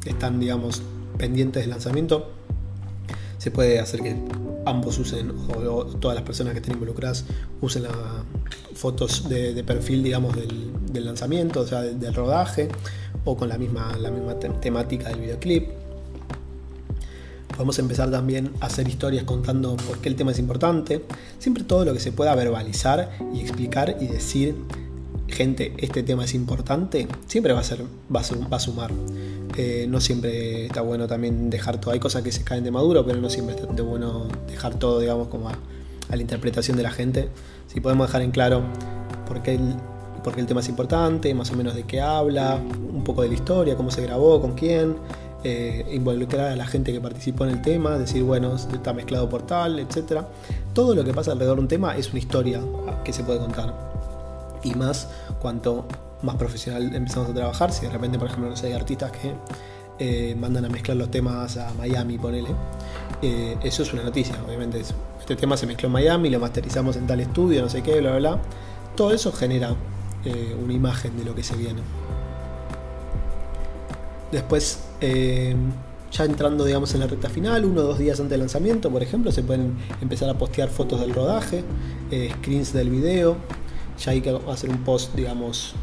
están, 0.06 0.40
digamos, 0.40 0.82
pendientes 1.18 1.64
del 1.64 1.72
lanzamiento, 1.72 2.32
se 3.38 3.52
puede 3.52 3.80
hacer 3.80 4.02
que 4.02 4.16
ambos 4.66 5.00
usen, 5.00 5.32
o, 5.32 5.86
todas 5.86 6.16
las 6.16 6.24
personas 6.24 6.54
que 6.54 6.60
estén 6.60 6.74
involucradas 6.74 7.26
usen 7.62 7.84
las 7.84 7.94
fotos 8.76 9.28
de, 9.30 9.64
perfil, 9.64 10.04
digamos, 10.04 10.36
del, 10.36 11.06
lanzamiento, 11.06 11.62
o 11.62 11.68
sea, 11.68 11.82
del, 11.82 12.14
rodaje, 12.14 12.70
o 13.26 13.38
con 13.38 13.50
la 13.50 13.58
misma, 13.58 13.96
la 13.98 14.12
misma 14.12 14.36
temática 14.36 15.10
del 15.10 15.20
videoclip. 15.20 15.70
Podemos 17.50 17.78
empezar 17.80 18.10
también 18.10 18.52
a 18.60 18.68
hacer 18.68 18.88
historias 18.88 19.24
contando 19.24 19.76
por 19.76 20.00
qué 20.00 20.10
el 20.10 20.16
tema 20.16 20.32
es 20.32 20.40
importante. 20.40 21.04
Siempre 21.38 21.64
todo 21.64 21.86
lo 21.86 21.94
que 21.94 22.00
se 22.00 22.12
pueda 22.12 22.34
verbalizar 22.34 23.12
y 23.34 23.42
explicar 23.42 23.98
y 24.00 24.08
decir, 24.08 24.56
gente, 25.28 25.74
este 25.78 26.04
tema 26.04 26.26
es 26.26 26.34
importante, 26.34 27.08
siempre 27.28 27.54
va 27.54 27.60
a, 27.60 27.64
ser, 27.64 27.84
va 28.14 28.22
a 28.22 28.60
sumar. 28.60 28.92
Eh, 29.58 29.86
no 29.90 30.00
siempre 30.00 30.66
está 30.66 30.82
bueno 30.82 31.08
también 31.08 31.50
dejar 31.50 31.80
todo. 31.80 31.92
Hay 31.92 32.00
cosas 32.00 32.24
que 32.24 32.32
se 32.32 32.44
caen 32.44 32.64
de 32.64 32.72
maduro, 32.72 33.06
pero 33.06 33.20
no 33.20 33.30
siempre 33.30 33.56
está 33.56 33.84
bueno 33.84 34.28
dejar 34.48 34.76
todo, 34.76 35.00
digamos, 35.00 35.28
como 35.28 35.50
a, 35.50 35.58
la 36.10 36.22
interpretación 36.22 36.78
de 36.78 36.84
la 36.84 36.92
gente. 36.92 37.30
Si 37.68 37.80
podemos 37.80 38.08
dejar 38.08 38.22
en 38.22 38.32
claro 38.32 38.64
por 39.28 39.42
qué, 39.42 39.56
el, 39.56 39.76
por 40.24 40.38
el 40.38 40.46
tema 40.46 40.62
es 40.62 40.70
importante, 40.70 41.34
más 41.34 41.52
o 41.52 41.56
menos 41.56 41.76
de 41.76 41.84
qué 41.84 42.02
habla, 42.02 42.60
un 43.02 43.06
poco 43.06 43.24
de 43.24 43.30
la 43.30 43.34
historia, 43.34 43.76
cómo 43.76 43.92
se 43.92 44.02
grabó, 44.02 44.40
con 44.40 44.54
quién, 44.54 44.96
eh, 45.44 45.86
involucrar 45.92 46.50
a 46.50 46.56
la 46.56 46.68
gente 46.68 46.94
que 46.94 47.02
participó 47.02 47.46
en 47.46 47.52
el 47.52 47.62
tema, 47.62 47.98
decir, 47.98 48.24
bueno, 48.24 48.56
está 48.56 48.94
mezclado 48.94 49.28
por 49.28 49.42
tal, 49.42 49.80
etc. 49.80 50.22
Todo 50.74 50.94
lo 50.96 51.04
que 51.04 51.14
pasa 51.14 51.32
alrededor 51.32 51.58
de 51.58 51.62
un 51.62 51.68
tema 51.68 51.98
es 51.98 52.10
una 52.12 52.20
historia 52.20 52.62
que 53.04 53.12
se 53.12 53.24
puede 53.24 53.40
contar. 53.40 53.74
Y 54.64 54.76
más 54.76 55.10
cuanto 55.42 55.86
más 56.22 56.36
profesional 56.36 56.94
empezamos 56.96 57.30
a 57.30 57.34
trabajar. 57.34 57.72
Si 57.72 57.86
de 57.86 57.92
repente, 57.92 58.20
por 58.20 58.28
ejemplo, 58.28 58.50
no 58.50 58.56
sé, 58.56 58.68
hay 58.68 58.74
artistas 58.74 59.12
que 59.12 59.34
eh, 60.00 60.36
mandan 60.36 60.66
a 60.66 60.70
mezclar 60.70 60.98
los 60.98 61.10
temas 61.10 61.58
a 61.58 61.74
Miami, 61.74 62.18
ponele. 62.18 62.50
Eh, 63.22 63.58
eso 63.64 63.84
es 63.84 63.94
una 63.94 64.04
noticia, 64.04 64.36
obviamente. 64.46 64.82
Este 65.20 65.36
tema 65.36 65.58
se 65.58 65.66
mezcló 65.66 65.88
en 65.88 65.94
Miami, 65.94 66.30
lo 66.30 66.40
masterizamos 66.40 66.96
en 66.96 67.08
tal 67.08 67.20
estudio, 67.20 67.62
no 67.62 67.70
sé 67.70 67.82
qué, 67.82 68.00
bla, 68.00 68.18
bla, 68.18 68.20
bla. 68.20 68.42
Todo 68.96 69.12
eso 69.12 69.32
genera 69.32 69.76
eh, 70.26 70.56
una 70.62 70.74
imagen 70.74 71.18
de 71.18 71.26
lo 71.26 71.34
que 71.34 71.44
se 71.44 71.56
viene. 71.56 71.82
Después, 74.32 74.80
ya 76.12 76.26
entrando 76.26 76.66
digamos 76.66 76.94
en 76.94 77.02
la 77.02 77.08
recta 77.08 77.30
final, 77.30 77.66
uno 77.66 77.82
o 77.82 77.84
dos 77.84 78.00
días 78.00 78.20
antes 78.20 78.32
del 78.32 78.42
lanzamiento, 78.42 78.90
por 78.90 79.04
ejemplo, 79.04 79.32
se 79.32 79.44
pueden 79.44 79.76
empezar 80.02 80.30
a 80.30 80.38
postear 80.38 80.70
fotos 80.70 81.00
del 81.00 81.14
rodaje, 81.14 81.64
screens 82.40 82.74
del 82.74 82.90
video. 82.90 83.38
Ya 84.00 84.12
hay 84.12 84.22
que 84.22 84.38
hacer 84.50 84.70
un 84.70 84.80
post, 84.80 85.14
digamos, 85.16 85.76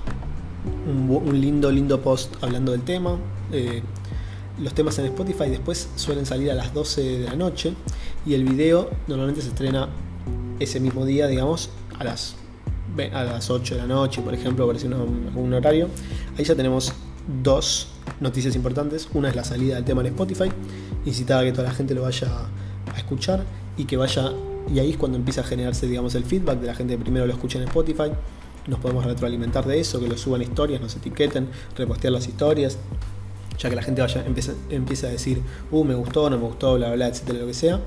un, 0.87 1.41
lindo, 1.41 1.71
lindo 1.71 2.01
post 2.01 2.35
hablando 2.43 2.73
del 2.73 2.83
tema. 2.83 3.19
Eh, 3.53 3.83
los 4.61 4.75
temas 4.75 4.99
en 4.99 5.07
Spotify 5.07 5.49
después 5.49 5.89
suelen 5.97 6.27
salir 6.27 6.51
a 6.51 6.55
las 6.55 6.75
12 6.75 7.03
de 7.03 7.27
la 7.27 7.37
noche 7.37 7.75
y 8.27 8.35
el 8.35 8.45
video 8.45 8.91
normalmente 9.07 9.43
se 9.43 9.49
estrena 9.49 9.89
ese 10.59 10.81
mismo 10.81 11.05
día, 11.05 11.29
digamos, 11.29 11.71
a 11.99 12.05
las, 12.05 12.35
a 13.13 13.25
las 13.25 13.51
8 13.51 13.77
de 13.77 13.81
la 13.83 13.87
noche, 13.87 14.21
por 14.21 14.35
ejemplo, 14.35 14.67
por 14.67 14.75
decir 14.75 14.93
un 14.93 15.53
horario. 15.53 15.89
Ahí 16.37 16.45
ya 16.45 16.57
tenemos 16.57 16.93
dos 17.43 17.89
noticias 18.21 18.55
importantes. 18.57 19.09
Una 19.15 19.29
es 19.29 19.37
la 19.37 19.45
salida 19.45 19.77
del 19.77 19.85
tema 19.85 20.01
en 20.01 20.09
Spotify, 20.09 20.51
incitar 21.05 21.41
a 21.41 21.45
que 21.45 21.53
toda 21.53 21.65
la 21.69 21.75
gente 21.75 21.95
lo 21.95 22.03
vaya 22.03 22.29
a 22.95 22.99
escuchar 22.99 23.45
y 23.77 23.85
que 23.85 23.97
vaya, 23.97 24.33
y 24.73 24.79
ahí 24.79 24.91
es 24.91 24.97
cuando 24.97 25.19
empieza 25.19 25.43
a 25.43 25.45
generarse, 25.45 25.87
digamos, 25.87 26.15
el 26.15 26.25
feedback 26.25 26.61
de 26.61 26.67
la 26.67 26.75
gente 26.75 26.97
que 26.97 27.03
primero 27.03 27.27
lo 27.27 27.33
escucha 27.33 27.59
en 27.59 27.65
Spotify 27.65 28.11
nos 28.69 28.79
podemos 28.79 29.05
retroalimentar 29.05 29.67
de 29.67 29.81
eso, 29.81 29.99
que 29.99 30.09
lo 30.09 30.17
suban 30.17 30.43
historias, 30.43 30.81
nos 30.81 30.95
etiqueten, 30.95 31.49
repostear 31.77 32.13
las 32.13 32.29
historias, 32.29 32.77
ya 33.59 33.71
que 33.71 33.77
la 33.77 33.83
gente 33.83 34.03
vaya, 34.03 34.25
empiece, 34.71 35.07
a 35.07 35.11
decir, 35.11 35.41
uh, 35.71 35.85
me 35.85 35.95
gustó, 35.95 36.31
no 36.31 36.37
me 36.37 36.45
gustó, 36.45 36.75
bla, 36.75 36.93
bla, 36.93 37.09
etcétera, 37.09 37.41
lo 37.41 37.47
que 37.47 37.55
sea. 37.55 37.81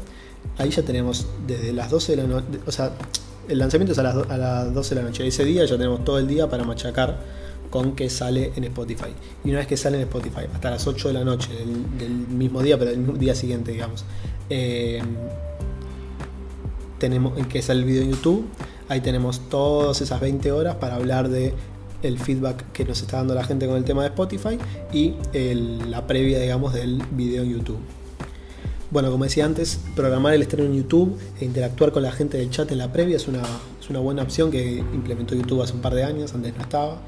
Ahí 0.57 0.71
ya 0.71 0.81
tenemos 0.81 1.27
desde 1.45 1.71
las 1.71 1.91
12 1.91 2.15
de 2.15 2.21
la 2.23 2.27
noche, 2.27 2.45
o 2.65 2.71
sea, 2.71 2.91
el 3.47 3.59
lanzamiento 3.59 3.93
es 3.93 3.99
a 3.99 4.03
las, 4.03 4.15
a 4.29 4.37
las 4.37 4.73
12 4.73 4.95
de 4.95 5.01
la 5.01 5.07
noche. 5.07 5.27
Ese 5.27 5.45
día 5.45 5.63
ya 5.65 5.77
tenemos 5.77 6.03
todo 6.03 6.17
el 6.17 6.27
día 6.27 6.49
para 6.49 6.63
machacar 6.63 7.19
con 7.71 7.93
que 7.93 8.11
sale 8.11 8.51
en 8.55 8.65
Spotify. 8.65 9.09
Y 9.43 9.49
una 9.49 9.59
vez 9.59 9.67
que 9.67 9.77
sale 9.77 9.97
en 9.97 10.03
Spotify, 10.03 10.41
hasta 10.53 10.69
las 10.69 10.85
8 10.85 11.07
de 11.07 11.13
la 11.15 11.23
noche 11.23 11.49
del, 11.97 12.11
mismo 12.27 12.61
día, 12.61 12.77
pero 12.77 12.91
del 12.91 13.17
día 13.17 13.33
siguiente, 13.33 13.71
digamos, 13.71 14.05
eh, 14.51 15.01
tenemos 16.99 17.33
que 17.47 17.63
sale 17.63 17.79
el 17.79 17.85
video 17.85 18.03
en 18.03 18.11
YouTube. 18.11 18.45
Ahí 18.89 19.01
tenemos 19.01 19.49
todas 19.49 20.01
esas 20.01 20.21
20 20.21 20.51
horas 20.51 20.75
para 20.75 20.95
hablar 20.95 21.29
de 21.29 21.55
el 22.03 22.19
feedback 22.19 22.71
que 22.73 22.85
nos 22.85 23.01
está 23.01 23.17
dando 23.17 23.33
la 23.33 23.43
gente 23.43 23.67
con 23.67 23.77
el 23.77 23.83
tema 23.83 24.03
de 24.03 24.09
Spotify 24.09 24.57
y 24.91 25.15
la 25.89 26.05
previa, 26.05 26.39
digamos, 26.39 26.73
del 26.73 27.01
video 27.11 27.43
en 27.43 27.51
YouTube. 27.51 27.79
Bueno, 28.91 29.09
como 29.09 29.23
decía 29.23 29.45
antes, 29.45 29.79
programar 29.95 30.33
el 30.33 30.41
estreno 30.41 30.67
en 30.69 30.75
YouTube 30.75 31.17
e 31.39 31.45
interactuar 31.45 31.93
con 31.93 32.03
la 32.03 32.11
gente 32.11 32.37
del 32.37 32.49
chat 32.49 32.69
en 32.73 32.77
la 32.77 32.91
previa 32.91 33.15
es 33.15 33.29
una, 33.29 33.41
es 33.79 33.89
una 33.89 33.99
buena 33.99 34.21
opción 34.21 34.51
que 34.51 34.83
implementó 34.93 35.33
YouTube 35.33 35.61
hace 35.61 35.73
un 35.73 35.79
par 35.79 35.95
de 35.95 36.03
años, 36.03 36.33
antes 36.33 36.53
no 36.57 36.61
estaba. 36.61 37.01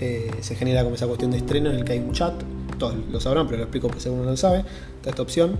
Eh, 0.00 0.30
se 0.40 0.54
genera 0.54 0.82
como 0.82 0.96
esa 0.96 1.06
cuestión 1.06 1.30
de 1.30 1.38
estreno 1.38 1.70
en 1.70 1.76
el 1.76 1.84
que 1.84 1.92
hay 1.92 1.98
un 1.98 2.12
chat, 2.12 2.34
todos 2.78 2.94
lo 3.10 3.20
sabrán, 3.20 3.46
pero 3.46 3.58
lo 3.58 3.64
explico 3.64 3.88
por 3.88 4.00
si 4.00 4.08
alguno 4.08 4.24
no 4.24 4.30
lo 4.30 4.36
sabe, 4.36 4.64
está 4.96 5.10
esta 5.10 5.22
opción. 5.22 5.58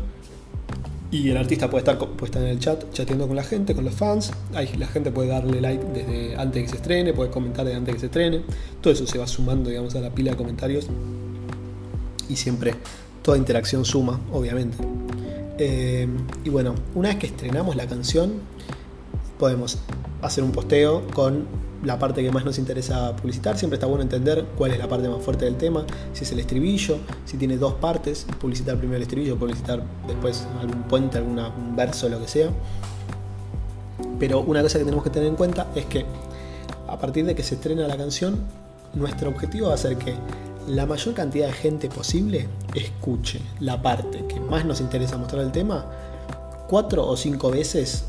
Y 1.12 1.28
el 1.28 1.36
artista 1.36 1.68
puede 1.68 1.80
estar, 1.80 1.98
puede 1.98 2.38
en 2.38 2.46
el 2.46 2.60
chat 2.60 2.84
chateando 2.92 3.26
con 3.26 3.34
la 3.34 3.42
gente, 3.42 3.74
con 3.74 3.84
los 3.84 3.94
fans. 3.94 4.32
La 4.52 4.86
gente 4.86 5.10
puede 5.10 5.28
darle 5.28 5.60
like 5.60 5.84
desde 5.92 6.36
antes 6.36 6.54
de 6.54 6.62
que 6.62 6.68
se 6.68 6.76
estrene, 6.76 7.12
puede 7.12 7.30
comentar 7.30 7.64
desde 7.64 7.78
antes 7.78 7.88
de 7.88 7.96
que 7.96 8.00
se 8.00 8.06
estrene. 8.06 8.42
Todo 8.80 8.92
eso 8.92 9.06
se 9.08 9.18
va 9.18 9.26
sumando, 9.26 9.70
digamos, 9.70 9.94
a 9.96 10.00
la 10.00 10.10
pila 10.10 10.30
de 10.30 10.36
comentarios. 10.36 10.86
Y 12.28 12.36
siempre 12.36 12.74
toda 13.22 13.36
interacción 13.36 13.84
suma, 13.84 14.20
obviamente. 14.32 14.76
Eh, 15.58 16.06
y 16.44 16.48
bueno, 16.48 16.76
una 16.94 17.08
vez 17.08 17.18
que 17.18 17.26
estrenamos 17.26 17.74
la 17.74 17.88
canción, 17.88 18.34
podemos 19.36 19.78
hacer 20.22 20.44
un 20.44 20.52
posteo 20.52 21.06
con 21.08 21.46
la 21.84 21.98
parte 21.98 22.22
que 22.22 22.30
más 22.30 22.44
nos 22.44 22.58
interesa 22.58 23.14
publicitar. 23.16 23.56
Siempre 23.58 23.76
está 23.76 23.86
bueno 23.86 24.02
entender 24.02 24.44
cuál 24.56 24.72
es 24.72 24.78
la 24.78 24.88
parte 24.88 25.08
más 25.08 25.22
fuerte 25.22 25.44
del 25.44 25.56
tema, 25.56 25.84
si 26.12 26.24
es 26.24 26.32
el 26.32 26.40
estribillo, 26.40 26.98
si 27.24 27.36
tiene 27.36 27.56
dos 27.56 27.74
partes, 27.74 28.26
publicitar 28.40 28.76
primero 28.76 28.96
el 28.96 29.02
estribillo, 29.02 29.38
publicitar 29.38 29.82
después 30.06 30.46
algún 30.60 30.82
puente, 30.84 31.18
algún 31.18 31.40
verso, 31.74 32.08
lo 32.08 32.20
que 32.20 32.28
sea. 32.28 32.50
Pero 34.18 34.40
una 34.40 34.62
cosa 34.62 34.78
que 34.78 34.84
tenemos 34.84 35.04
que 35.04 35.10
tener 35.10 35.28
en 35.28 35.36
cuenta 35.36 35.68
es 35.74 35.86
que 35.86 36.04
a 36.86 36.98
partir 36.98 37.24
de 37.24 37.34
que 37.34 37.42
se 37.42 37.54
estrena 37.54 37.86
la 37.86 37.96
canción, 37.96 38.40
nuestro 38.94 39.30
objetivo 39.30 39.68
va 39.68 39.74
a 39.74 39.78
ser 39.78 39.96
que 39.96 40.14
la 40.68 40.86
mayor 40.86 41.14
cantidad 41.14 41.46
de 41.46 41.52
gente 41.52 41.88
posible 41.88 42.48
escuche 42.74 43.40
la 43.60 43.80
parte 43.80 44.24
que 44.26 44.38
más 44.40 44.64
nos 44.64 44.80
interesa 44.80 45.16
mostrar 45.16 45.42
el 45.42 45.52
tema 45.52 45.86
cuatro 46.68 47.06
o 47.06 47.16
cinco 47.16 47.50
veces 47.50 48.04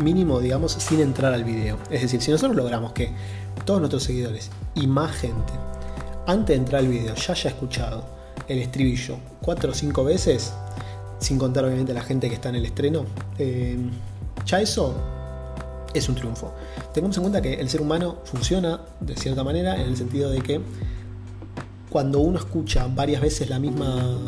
mínimo, 0.00 0.40
digamos, 0.40 0.72
sin 0.72 1.00
entrar 1.00 1.32
al 1.32 1.44
video. 1.44 1.78
Es 1.90 2.02
decir, 2.02 2.20
si 2.20 2.30
nosotros 2.30 2.56
logramos 2.56 2.92
que 2.92 3.12
todos 3.64 3.80
nuestros 3.80 4.02
seguidores 4.04 4.50
y 4.74 4.86
más 4.86 5.12
gente, 5.12 5.52
antes 6.26 6.48
de 6.48 6.54
entrar 6.56 6.80
al 6.80 6.88
video, 6.88 7.14
ya 7.14 7.32
haya 7.32 7.50
escuchado 7.50 8.04
el 8.48 8.58
estribillo 8.58 9.16
cuatro 9.40 9.72
o 9.72 9.74
cinco 9.74 10.04
veces, 10.04 10.52
sin 11.18 11.38
contar 11.38 11.64
obviamente 11.64 11.92
a 11.92 11.94
la 11.94 12.02
gente 12.02 12.28
que 12.28 12.34
está 12.34 12.48
en 12.48 12.56
el 12.56 12.64
estreno, 12.64 13.04
eh, 13.38 13.76
ya 14.46 14.60
eso 14.60 14.94
es 15.94 16.08
un 16.08 16.14
triunfo. 16.14 16.52
Tengamos 16.92 17.16
en 17.16 17.22
cuenta 17.22 17.42
que 17.42 17.54
el 17.54 17.68
ser 17.68 17.80
humano 17.80 18.18
funciona 18.24 18.80
de 19.00 19.16
cierta 19.16 19.42
manera 19.44 19.80
en 19.80 19.88
el 19.88 19.96
sentido 19.96 20.30
de 20.30 20.40
que 20.40 20.60
cuando 21.90 22.20
uno 22.20 22.38
escucha 22.38 22.86
varias 22.86 23.20
veces 23.22 23.48
la 23.48 23.58
misma, 23.58 24.18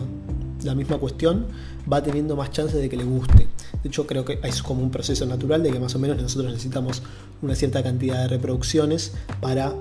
la 0.63 0.75
misma 0.75 0.99
cuestión, 0.99 1.47
va 1.91 2.03
teniendo 2.03 2.37
más 2.37 2.51
chances 2.51 2.81
de 2.81 2.89
que 2.89 2.97
le 2.97 3.05
guste. 3.05 3.49
De 3.83 3.89
hecho, 3.89 4.07
creo 4.07 4.25
que 4.25 4.39
es 4.43 4.63
como 4.63 4.83
un 4.83 4.91
proceso 4.91 5.27
natural 5.27 5.63
de 5.63 5.71
que 5.71 5.81
más 5.81 5.95
o 5.95 5.99
menos 5.99 6.21
nosotros 6.21 6.53
necesitamos 6.53 7.03
una 7.43 7.55
cierta 7.55 7.83
cantidad 7.83 8.23
de 8.23 8.29
reproducciones 8.29 9.13
para 9.41 9.75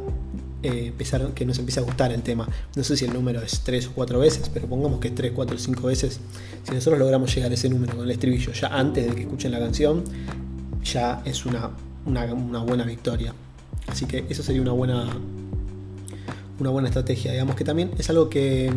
eh, 0.62 0.88
empezar, 0.88 1.26
que 1.34 1.46
nos 1.46 1.58
empiece 1.58 1.80
a 1.80 1.84
gustar 1.84 2.12
el 2.12 2.22
tema. 2.22 2.48
No 2.76 2.84
sé 2.84 2.98
si 2.98 3.06
el 3.06 3.14
número 3.14 3.42
es 3.42 3.62
3 3.62 3.88
o 3.88 3.92
4 3.94 4.20
veces, 4.20 4.50
pero 4.54 4.68
pongamos 4.68 5.00
que 5.00 5.08
es 5.08 5.16
3, 5.16 5.32
4 5.34 5.56
o 5.56 5.60
5 5.60 5.88
veces. 5.88 6.20
Si 6.64 6.74
nosotros 6.74 7.00
logramos 7.00 7.34
llegar 7.34 7.50
a 7.50 7.54
ese 7.54 7.70
número 7.70 7.96
con 7.96 8.04
el 8.04 8.12
estribillo 8.12 8.52
ya 8.52 8.68
antes 8.68 9.08
de 9.08 9.16
que 9.16 9.22
escuchen 9.22 9.52
la 9.52 9.60
canción, 9.60 10.04
ya 10.84 11.22
es 11.24 11.46
una, 11.46 11.72
una, 12.06 12.64
buena 12.64 12.84
victoria. 12.84 13.34
Así 13.88 14.06
que 14.06 14.26
eso 14.30 14.44
sería 14.44 14.62
una 14.62 14.74
buena, 14.74 15.08
una 16.60 16.70
buena 16.70 16.90
estrategia. 16.90 17.32
Digamos 17.32 17.56
que 17.56 17.64
también 17.64 17.92
es 17.98 18.10
algo 18.10 18.30
que 18.30 18.70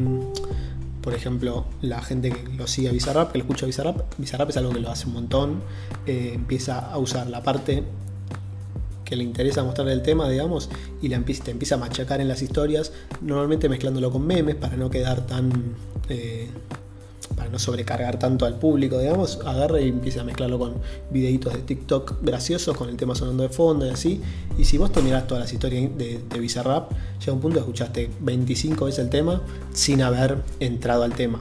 por 1.02 1.14
ejemplo, 1.14 1.66
la 1.80 2.00
gente 2.00 2.30
que 2.30 2.56
lo 2.56 2.66
sigue 2.66 2.88
a 2.88 2.92
Bizarrap, 2.92 3.32
que 3.32 3.38
lo 3.38 3.44
escucha 3.44 3.66
a 3.66 3.68
Bizarrap, 3.68 4.18
Bizarrap 4.18 4.50
es 4.50 4.56
algo 4.56 4.72
que 4.72 4.80
lo 4.80 4.90
hace 4.90 5.06
un 5.06 5.14
montón, 5.14 5.62
eh, 6.06 6.32
empieza 6.34 6.78
a 6.78 6.98
usar 6.98 7.28
la 7.28 7.42
parte 7.42 7.82
que 9.04 9.16
le 9.16 9.24
interesa 9.24 9.62
mostrar 9.62 9.88
el 9.88 10.00
tema, 10.00 10.28
digamos, 10.28 10.70
y 11.02 11.08
la 11.08 11.16
empieza, 11.16 11.44
te 11.44 11.50
empieza 11.50 11.74
a 11.74 11.78
machacar 11.78 12.20
en 12.20 12.28
las 12.28 12.40
historias, 12.40 12.92
normalmente 13.20 13.68
mezclándolo 13.68 14.10
con 14.10 14.26
memes 14.26 14.54
para 14.54 14.76
no 14.76 14.88
quedar 14.88 15.26
tan... 15.26 15.74
Eh, 16.08 16.48
para 17.36 17.48
no 17.48 17.58
sobrecargar 17.58 18.18
tanto 18.18 18.46
al 18.46 18.58
público, 18.58 18.98
digamos, 18.98 19.38
agarra 19.44 19.80
y 19.80 19.88
empieza 19.88 20.20
a 20.20 20.24
mezclarlo 20.24 20.58
con 20.58 20.74
videitos 21.10 21.52
de 21.52 21.60
TikTok 21.60 22.22
graciosos, 22.22 22.76
con 22.76 22.88
el 22.88 22.96
tema 22.96 23.14
sonando 23.14 23.42
de 23.42 23.48
fondo 23.48 23.86
y 23.86 23.90
así. 23.90 24.20
Y 24.58 24.64
si 24.64 24.78
vos 24.78 24.92
te 24.92 25.02
mirás 25.02 25.26
todas 25.26 25.42
las 25.42 25.52
historias 25.52 25.96
de, 25.96 26.20
de 26.28 26.40
Bizarrap, 26.40 26.90
llega 27.20 27.32
un 27.32 27.40
punto 27.40 27.56
que 27.56 27.60
escuchaste 27.60 28.10
25 28.20 28.84
veces 28.86 29.04
el 29.04 29.10
tema 29.10 29.42
sin 29.72 30.02
haber 30.02 30.38
entrado 30.60 31.02
al 31.02 31.14
tema. 31.14 31.40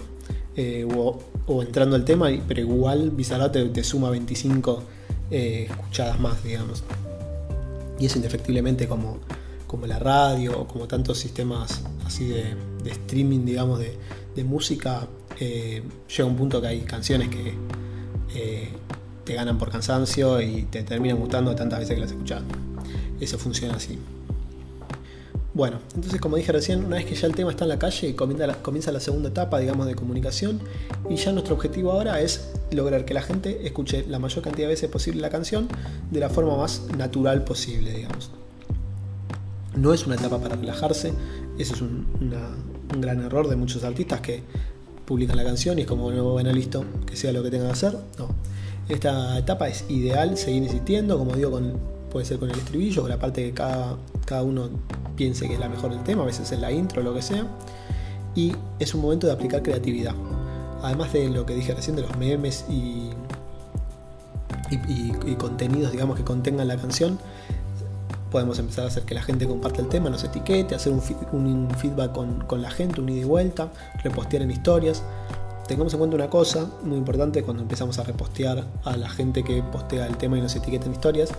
Eh, 0.55 0.85
o, 0.95 1.19
entrando 1.61 1.95
al 1.95 2.05
tema, 2.05 2.29
pero 2.47 2.61
igual 2.61 3.11
Bizarrap 3.11 3.51
te, 3.51 3.83
suma 3.83 4.09
25 4.09 4.83
eh, 5.31 5.67
escuchadas 5.69 6.19
más, 6.19 6.43
digamos. 6.43 6.83
Y 7.99 8.05
es 8.05 8.15
indefectiblemente 8.15 8.87
como, 8.87 9.19
como 9.67 9.85
la 9.85 9.99
radio 9.99 10.65
como 10.67 10.87
tantos 10.87 11.19
sistemas 11.19 11.83
así 12.05 12.25
de, 12.25 12.55
streaming, 12.85 13.45
digamos, 13.45 13.79
de 13.79 14.43
música, 14.43 15.07
eh, 15.43 15.81
llega 16.15 16.29
un 16.29 16.35
punto 16.35 16.61
que 16.61 16.67
hay 16.67 16.81
canciones 16.81 17.29
que 17.29 17.55
eh, 18.35 18.69
te 19.25 19.33
ganan 19.33 19.57
por 19.57 19.71
cansancio 19.71 20.39
y 20.39 20.67
te 20.69 20.83
terminan 20.83 21.17
gustando 21.17 21.55
tantas 21.55 21.79
veces 21.79 21.95
que 21.95 22.01
las 22.01 22.11
escuchas. 22.11 22.43
Eso 23.19 23.39
funciona 23.39 23.73
así. 23.75 23.97
Bueno, 25.55 25.79
entonces 25.95 26.21
como 26.21 26.37
dije 26.37 26.51
recién, 26.51 26.85
una 26.85 26.97
vez 26.97 27.05
que 27.05 27.15
ya 27.15 27.25
el 27.25 27.33
tema 27.33 27.49
está 27.49 27.65
en 27.65 27.69
la 27.69 27.79
calle, 27.79 28.15
comienza 28.15 28.91
la, 28.91 28.99
segunda 28.99 29.29
etapa, 29.29 29.57
digamos, 29.57 29.87
de 29.87 29.95
comunicación 29.95 30.61
y 31.09 31.15
ya 31.15 31.31
nuestro 31.31 31.55
objetivo 31.55 31.91
ahora 31.91 32.21
es 32.21 32.51
lograr 32.71 33.03
que 33.03 33.15
la 33.15 33.23
gente 33.23 33.65
escuche 33.65 34.05
la 34.07 34.19
mayor 34.19 34.43
cantidad 34.43 34.67
de 34.67 34.73
veces 34.73 34.91
posible 34.91 35.21
la 35.21 35.31
canción 35.31 35.67
de 36.11 36.19
la 36.19 36.29
forma 36.29 36.55
más 36.55 36.83
natural 36.95 37.43
posible, 37.45 37.91
digamos. 37.93 38.29
No 39.75 39.91
es 39.91 40.05
una 40.05 40.15
etapa 40.15 40.39
para 40.39 40.55
relajarse, 40.55 41.13
eso 41.57 41.73
es 41.73 41.81
un 41.81 42.05
gran 42.99 43.23
error 43.23 43.49
de 43.49 43.55
muchos 43.55 43.83
artistas 43.83 44.21
que 44.21 44.43
publican 45.11 45.35
la 45.35 45.43
canción 45.43 45.77
y 45.77 45.81
es 45.81 45.87
como, 45.87 46.09
no, 46.09 46.23
bueno, 46.31 46.53
listo, 46.53 46.85
que 47.05 47.17
sea 47.17 47.33
lo 47.33 47.43
que 47.43 47.51
tenga 47.51 47.65
que 47.65 47.73
hacer. 47.73 47.97
No. 48.17 48.29
Esta 48.87 49.37
etapa 49.37 49.67
es 49.67 49.83
ideal 49.89 50.37
seguir 50.37 50.63
insistiendo, 50.63 51.17
como 51.17 51.35
digo, 51.35 51.51
con, 51.51 51.73
puede 52.09 52.25
ser 52.25 52.39
con 52.39 52.49
el 52.49 52.57
estribillo 52.57 53.03
o 53.03 53.09
la 53.09 53.19
parte 53.19 53.43
que 53.43 53.51
cada, 53.51 53.97
cada 54.23 54.43
uno 54.43 54.69
piense 55.17 55.49
que 55.49 55.55
es 55.55 55.59
la 55.59 55.67
mejor 55.67 55.91
del 55.91 56.01
tema, 56.05 56.23
a 56.23 56.25
veces 56.25 56.49
es 56.49 56.59
la 56.61 56.71
intro 56.71 57.03
lo 57.03 57.13
que 57.13 57.21
sea. 57.21 57.45
Y 58.35 58.53
es 58.79 58.95
un 58.95 59.01
momento 59.01 59.27
de 59.27 59.33
aplicar 59.33 59.61
creatividad. 59.61 60.15
Además 60.81 61.11
de 61.11 61.27
lo 61.27 61.45
que 61.45 61.55
dije 61.55 61.73
recién 61.73 61.97
de 61.97 62.03
los 62.03 62.15
memes 62.15 62.63
y, 62.69 63.09
y 64.71 65.35
contenidos, 65.35 65.91
digamos, 65.91 66.15
que 66.15 66.23
contengan 66.23 66.69
la 66.69 66.77
canción, 66.77 67.19
podemos 68.31 68.57
empezar 68.57 68.85
a 68.85 68.87
hacer 68.87 69.03
que 69.03 69.13
la 69.13 69.21
gente 69.21 69.45
comparte 69.45 69.81
el 69.81 69.89
tema, 69.89 70.09
nos 70.09 70.23
etiquete, 70.23 70.73
hacer 70.73 70.93
un, 70.93 71.01
feedback 71.01 72.13
con, 72.13 72.61
la 72.61 72.71
gente, 72.71 73.01
un 73.01 73.09
ida 73.09 73.21
y 73.21 73.23
vuelta, 73.25 73.71
repostear 74.03 74.41
en 74.41 74.51
historias. 74.51 75.03
Tengamos 75.67 75.93
en 75.93 75.99
cuenta 75.99 76.15
una 76.15 76.29
cosa 76.29 76.67
muy 76.83 76.97
importante 76.97 77.43
cuando 77.43 77.61
empezamos 77.61 77.99
a 77.99 78.03
repostear 78.03 78.65
a 78.83 78.97
la 78.97 79.09
gente 79.09 79.43
que 79.43 79.61
postea 79.61 80.07
el 80.07 80.17
tema 80.17 80.37
y 80.37 80.41
nos 80.41 80.55
etiqueta 80.55 80.85
en 80.85 80.93
historias, 80.93 81.29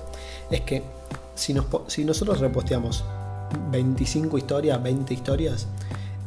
es 0.51 0.61
que 0.61 0.83
si, 1.35 1.55
si 1.89 2.05
nosotros 2.05 2.41
reposteamos 2.41 3.03
25 3.71 4.39
historias, 4.39 4.83
20 4.83 5.15
historias, 5.15 5.67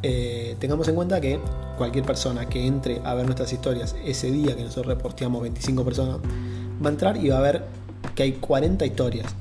eh, 0.02 0.56
tengamos 0.60 0.88
en 0.88 0.96
cuenta 0.96 1.22
que 1.22 1.40
cualquier 1.78 2.06
persona 2.06 2.48
que 2.48 2.66
entre 2.66 3.02
a 3.04 3.14
ver 3.14 3.26
nuestras 3.26 3.52
historias 3.54 3.96
ese 4.04 4.32
día 4.32 4.56
que 4.56 4.64
nosotros 4.64 4.88
reposteamos 4.88 5.42
25 5.42 5.84
personas, 5.86 6.18
va 6.84 6.90
a 6.90 6.92
entrar 6.92 7.18
y 7.18 7.30
va 7.30 7.38
a 7.38 7.42
ver 7.42 7.66
que 8.14 8.24
hay 8.24 8.34
40 8.34 8.86
historias 8.86 9.34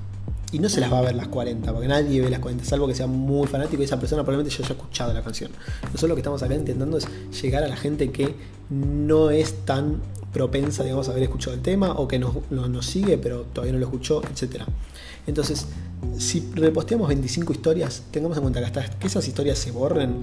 y 0.55 0.61
no 0.61 0.69
se 0.69 0.81
las 0.81 0.93
va 0.93 1.01
a 1.01 1.03
ver 1.03 1.17
las 1.17 1.27
40, 1.27 1.73
porque 1.73 1.89
nadie 1.89 2.21
ve 2.21 2.31
las 2.31 2.39
40, 2.39 2.65
salvo 2.65 2.87
que 2.87 2.95
sea 2.95 3.09
muy 3.09 3.49
fanático 3.49 3.83
y 3.83 3.87
esa 3.87 3.99
persona 3.99 4.23
probablemente 4.23 4.57
ya 4.57 4.65
haya 4.65 4.75
escuchado 4.77 5.13
la 5.13 5.21
canción. 5.21 5.51
Nosotros 5.83 6.09
lo 6.11 6.15
que 6.15 6.21
estamos 6.21 6.45
acá 6.45 6.55
intentando 6.55 6.97
es 6.97 7.09
llegar 7.43 7.65
a 7.65 7.69
la 7.69 7.75
gente 7.75 8.13
que 8.13 8.37
no 8.71 9.31
es 9.31 9.65
tan 9.65 10.01
propensa, 10.33 10.85
digamos, 10.85 11.09
a 11.09 11.11
haber 11.11 11.25
escuchado 11.25 11.57
el 11.57 11.61
tema 11.61 11.91
o 11.95 12.07
que 12.07 12.21
nos, 12.21 12.37
nos 12.53 12.87
sigue 12.87 13.19
pero 13.19 13.43
todavía 13.53 13.73
no 13.73 13.81
lo 13.81 13.87
escuchó, 13.87 14.23
etc. 14.23 14.63
Entonces, 15.27 15.67
si 16.19 16.49
reposteamos 16.55 17.09
25 17.09 17.53
historias, 17.53 18.05
tengamos 18.13 18.37
en 18.37 18.43
cuenta 18.45 18.61
que 18.61 18.67
hasta 18.67 18.89
que 18.91 19.09
esas 19.09 19.27
historias 19.27 19.59
se 19.59 19.73
borren, 19.73 20.21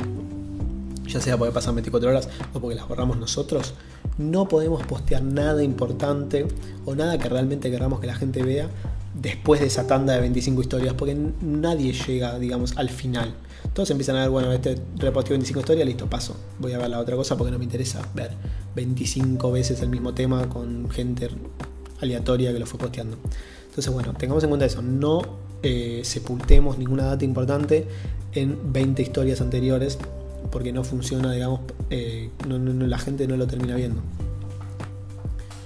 ya 1.07 1.19
sea 1.19 1.37
porque 1.37 1.51
pasan 1.53 1.75
24 1.75 2.09
horas 2.09 2.29
o 2.53 2.61
porque 2.61 2.75
las 2.75 2.87
borramos 2.87 3.17
nosotros, 3.17 3.73
no 4.17 4.47
podemos 4.47 4.81
postear 4.83 5.23
nada 5.23 5.61
importante 5.61 6.47
o 6.85 6.95
nada 6.95 7.17
que 7.17 7.27
realmente 7.27 7.69
queramos 7.69 7.99
que 7.99 8.07
la 8.07 8.15
gente 8.15 8.43
vea 8.43 8.69
después 9.13 9.61
de 9.61 9.67
esa 9.67 9.87
tanda 9.87 10.13
de 10.13 10.21
25 10.21 10.61
historias, 10.61 10.93
porque 10.93 11.15
nadie 11.41 11.93
llega, 11.93 12.37
digamos, 12.39 12.77
al 12.77 12.89
final. 12.89 13.33
Todos 13.73 13.91
empiezan 13.91 14.15
a 14.15 14.21
ver, 14.21 14.29
bueno, 14.29 14.51
este 14.51 14.77
reposteó 14.97 15.33
25 15.33 15.59
historias, 15.59 15.87
listo, 15.87 16.09
paso. 16.09 16.35
Voy 16.59 16.73
a 16.73 16.77
ver 16.77 16.89
la 16.89 16.99
otra 16.99 17.15
cosa 17.15 17.37
porque 17.37 17.51
no 17.51 17.57
me 17.59 17.63
interesa 17.63 18.01
ver 18.15 18.31
25 18.75 19.51
veces 19.51 19.81
el 19.81 19.89
mismo 19.89 20.13
tema 20.13 20.49
con 20.49 20.89
gente 20.89 21.29
aleatoria 22.01 22.51
que 22.51 22.59
lo 22.59 22.65
fue 22.65 22.79
posteando. 22.79 23.17
Entonces, 23.69 23.93
bueno, 23.93 24.13
tengamos 24.17 24.43
en 24.43 24.49
cuenta 24.49 24.65
eso. 24.65 24.81
No 24.81 25.21
eh, 25.63 26.01
sepultemos 26.03 26.77
ninguna 26.77 27.05
data 27.05 27.23
importante 27.23 27.87
en 28.33 28.73
20 28.73 29.01
historias 29.01 29.41
anteriores 29.41 29.97
porque 30.51 30.73
no 30.73 30.83
funciona, 30.83 31.31
digamos, 31.31 31.61
eh, 31.89 32.29
la 32.47 32.97
gente 32.97 33.27
no 33.27 33.37
lo 33.37 33.47
termina 33.47 33.75
viendo. 33.75 34.01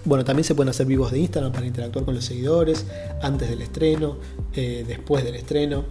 Bueno, 0.05 0.24
también 0.24 0.43
se 0.43 0.53
pueden 0.53 0.69
hacer 0.69 0.85
vivos 0.85 1.12
de 1.12 1.19
Instagram 1.19 1.51
para 1.51 1.65
interactuar 1.65 2.05
con 2.05 2.13
los 2.13 2.24
seguidores, 2.24 2.85
antes 3.24 3.50
del 3.50 3.62
estreno, 3.63 4.17
eh, 4.53 4.85
después 4.88 5.24
del 5.24 5.35
estreno. 5.35 5.83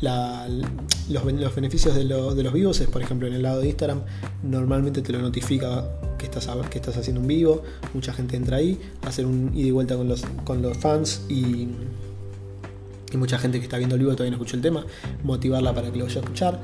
los, 0.00 1.54
beneficios 1.54 1.94
de, 1.94 2.04
los 2.04 2.52
vivos 2.52 2.80
es, 2.80 2.88
por 2.88 3.02
ejemplo, 3.02 3.28
en 3.28 3.34
el 3.34 3.42
lado 3.42 3.60
de 3.60 3.68
Instagram, 3.68 4.02
normalmente 4.42 5.00
te 5.00 5.12
lo 5.12 5.20
notifica 5.20 5.84
que 6.18 6.26
estás, 6.26 6.48
que 6.68 6.78
estás 6.78 6.96
haciendo 6.96 7.20
un 7.20 7.28
vivo, 7.28 7.62
mucha 7.94 8.12
gente 8.12 8.36
entra 8.36 8.56
ahí, 8.56 8.80
hacer 9.02 9.26
un 9.26 9.52
ida 9.54 9.68
y 9.68 9.70
vuelta 9.70 9.96
con 9.96 10.08
los, 10.08 10.24
con 10.44 10.60
los 10.60 10.76
fans 10.76 11.22
y, 11.28 11.68
y 13.12 13.16
mucha 13.16 13.38
gente 13.38 13.58
que 13.58 13.64
está 13.64 13.78
viendo 13.78 13.94
el 13.94 14.00
vivo 14.00 14.12
todavía 14.12 14.32
no 14.32 14.38
escuchó 14.38 14.56
el 14.56 14.62
tema, 14.62 14.84
motivarla 15.22 15.72
para 15.72 15.92
que 15.92 15.98
lo 15.98 16.04
vaya 16.04 16.16
a 16.16 16.24
escuchar. 16.24 16.60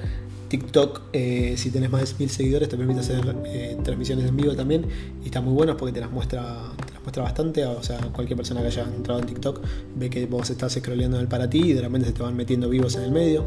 TikTok, 0.51 1.03
eh, 1.13 1.55
si 1.57 1.71
tenés 1.71 1.93
más 1.93 2.03
de 2.11 2.15
mil 2.19 2.29
seguidores, 2.29 2.69
te 2.69 2.77
permite 2.77 3.01
hacer 3.01 3.37
eh, 3.47 3.79
transmisiones 3.85 4.27
en 4.27 4.37
vivo 4.37 4.57
también. 4.57 4.85
Y 5.23 5.27
está 5.27 5.41
muy 5.41 5.55
bueno 5.55 5.77
porque 5.77 5.93
te 5.93 6.01
las 6.01 6.11
muestra, 6.11 6.43
te 6.85 6.93
las 6.93 7.03
muestra 7.03 7.23
bastante. 7.23 7.65
O 7.65 7.81
sea, 7.85 7.99
cualquier 8.13 8.37
persona 8.37 8.61
que 8.61 8.67
haya 8.67 8.83
entrado 8.83 9.21
en 9.21 9.27
TikTok 9.27 9.61
ve 9.95 10.11
que 10.11 10.27
vos 10.27 10.51
estás 10.51 10.73
scrolleando 10.73 11.19
en 11.19 11.23
el 11.23 11.29
para 11.29 11.49
ti 11.49 11.71
y 11.71 11.73
de 11.73 11.83
repente 11.83 12.09
se 12.09 12.15
te 12.15 12.23
van 12.25 12.37
metiendo 12.37 12.69
vivos 12.69 12.97
en 12.97 13.03
el 13.03 13.13
medio. 13.13 13.45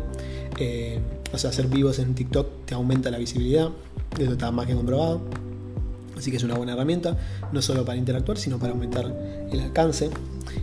Eh, 0.57 0.97
o 1.33 1.37
sea, 1.37 1.49
hacer 1.49 1.67
vivos 1.67 1.99
en 1.99 2.15
TikTok 2.15 2.65
te 2.65 2.73
aumenta 2.73 3.11
la 3.11 3.17
visibilidad. 3.17 3.69
Eso 4.17 4.31
está 4.31 4.49
más 4.51 4.65
que 4.65 4.73
comprobado. 4.73 5.21
Así 6.17 6.31
que 6.31 6.37
es 6.37 6.43
una 6.43 6.55
buena 6.55 6.71
herramienta, 6.71 7.17
no 7.51 7.61
solo 7.61 7.83
para 7.83 7.97
interactuar, 7.97 8.37
sino 8.37 8.57
para 8.59 8.71
aumentar 8.71 9.13
el 9.51 9.59
alcance. 9.59 10.09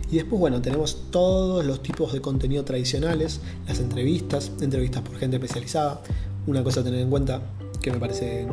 Y 0.09 0.15
después, 0.15 0.39
bueno, 0.39 0.61
tenemos 0.61 1.11
todos 1.11 1.63
los 1.65 1.83
tipos 1.83 2.13
de 2.13 2.21
contenido 2.21 2.63
tradicionales, 2.63 3.41
las 3.67 3.79
entrevistas, 3.79 4.51
entrevistas 4.61 5.03
por 5.03 5.17
gente 5.17 5.35
especializada, 5.35 6.01
una 6.47 6.63
cosa 6.63 6.81
a 6.81 6.83
tener 6.83 6.99
en 6.99 7.09
cuenta 7.09 7.41
que 7.81 7.91
me 7.91 7.99
parece 7.99 8.47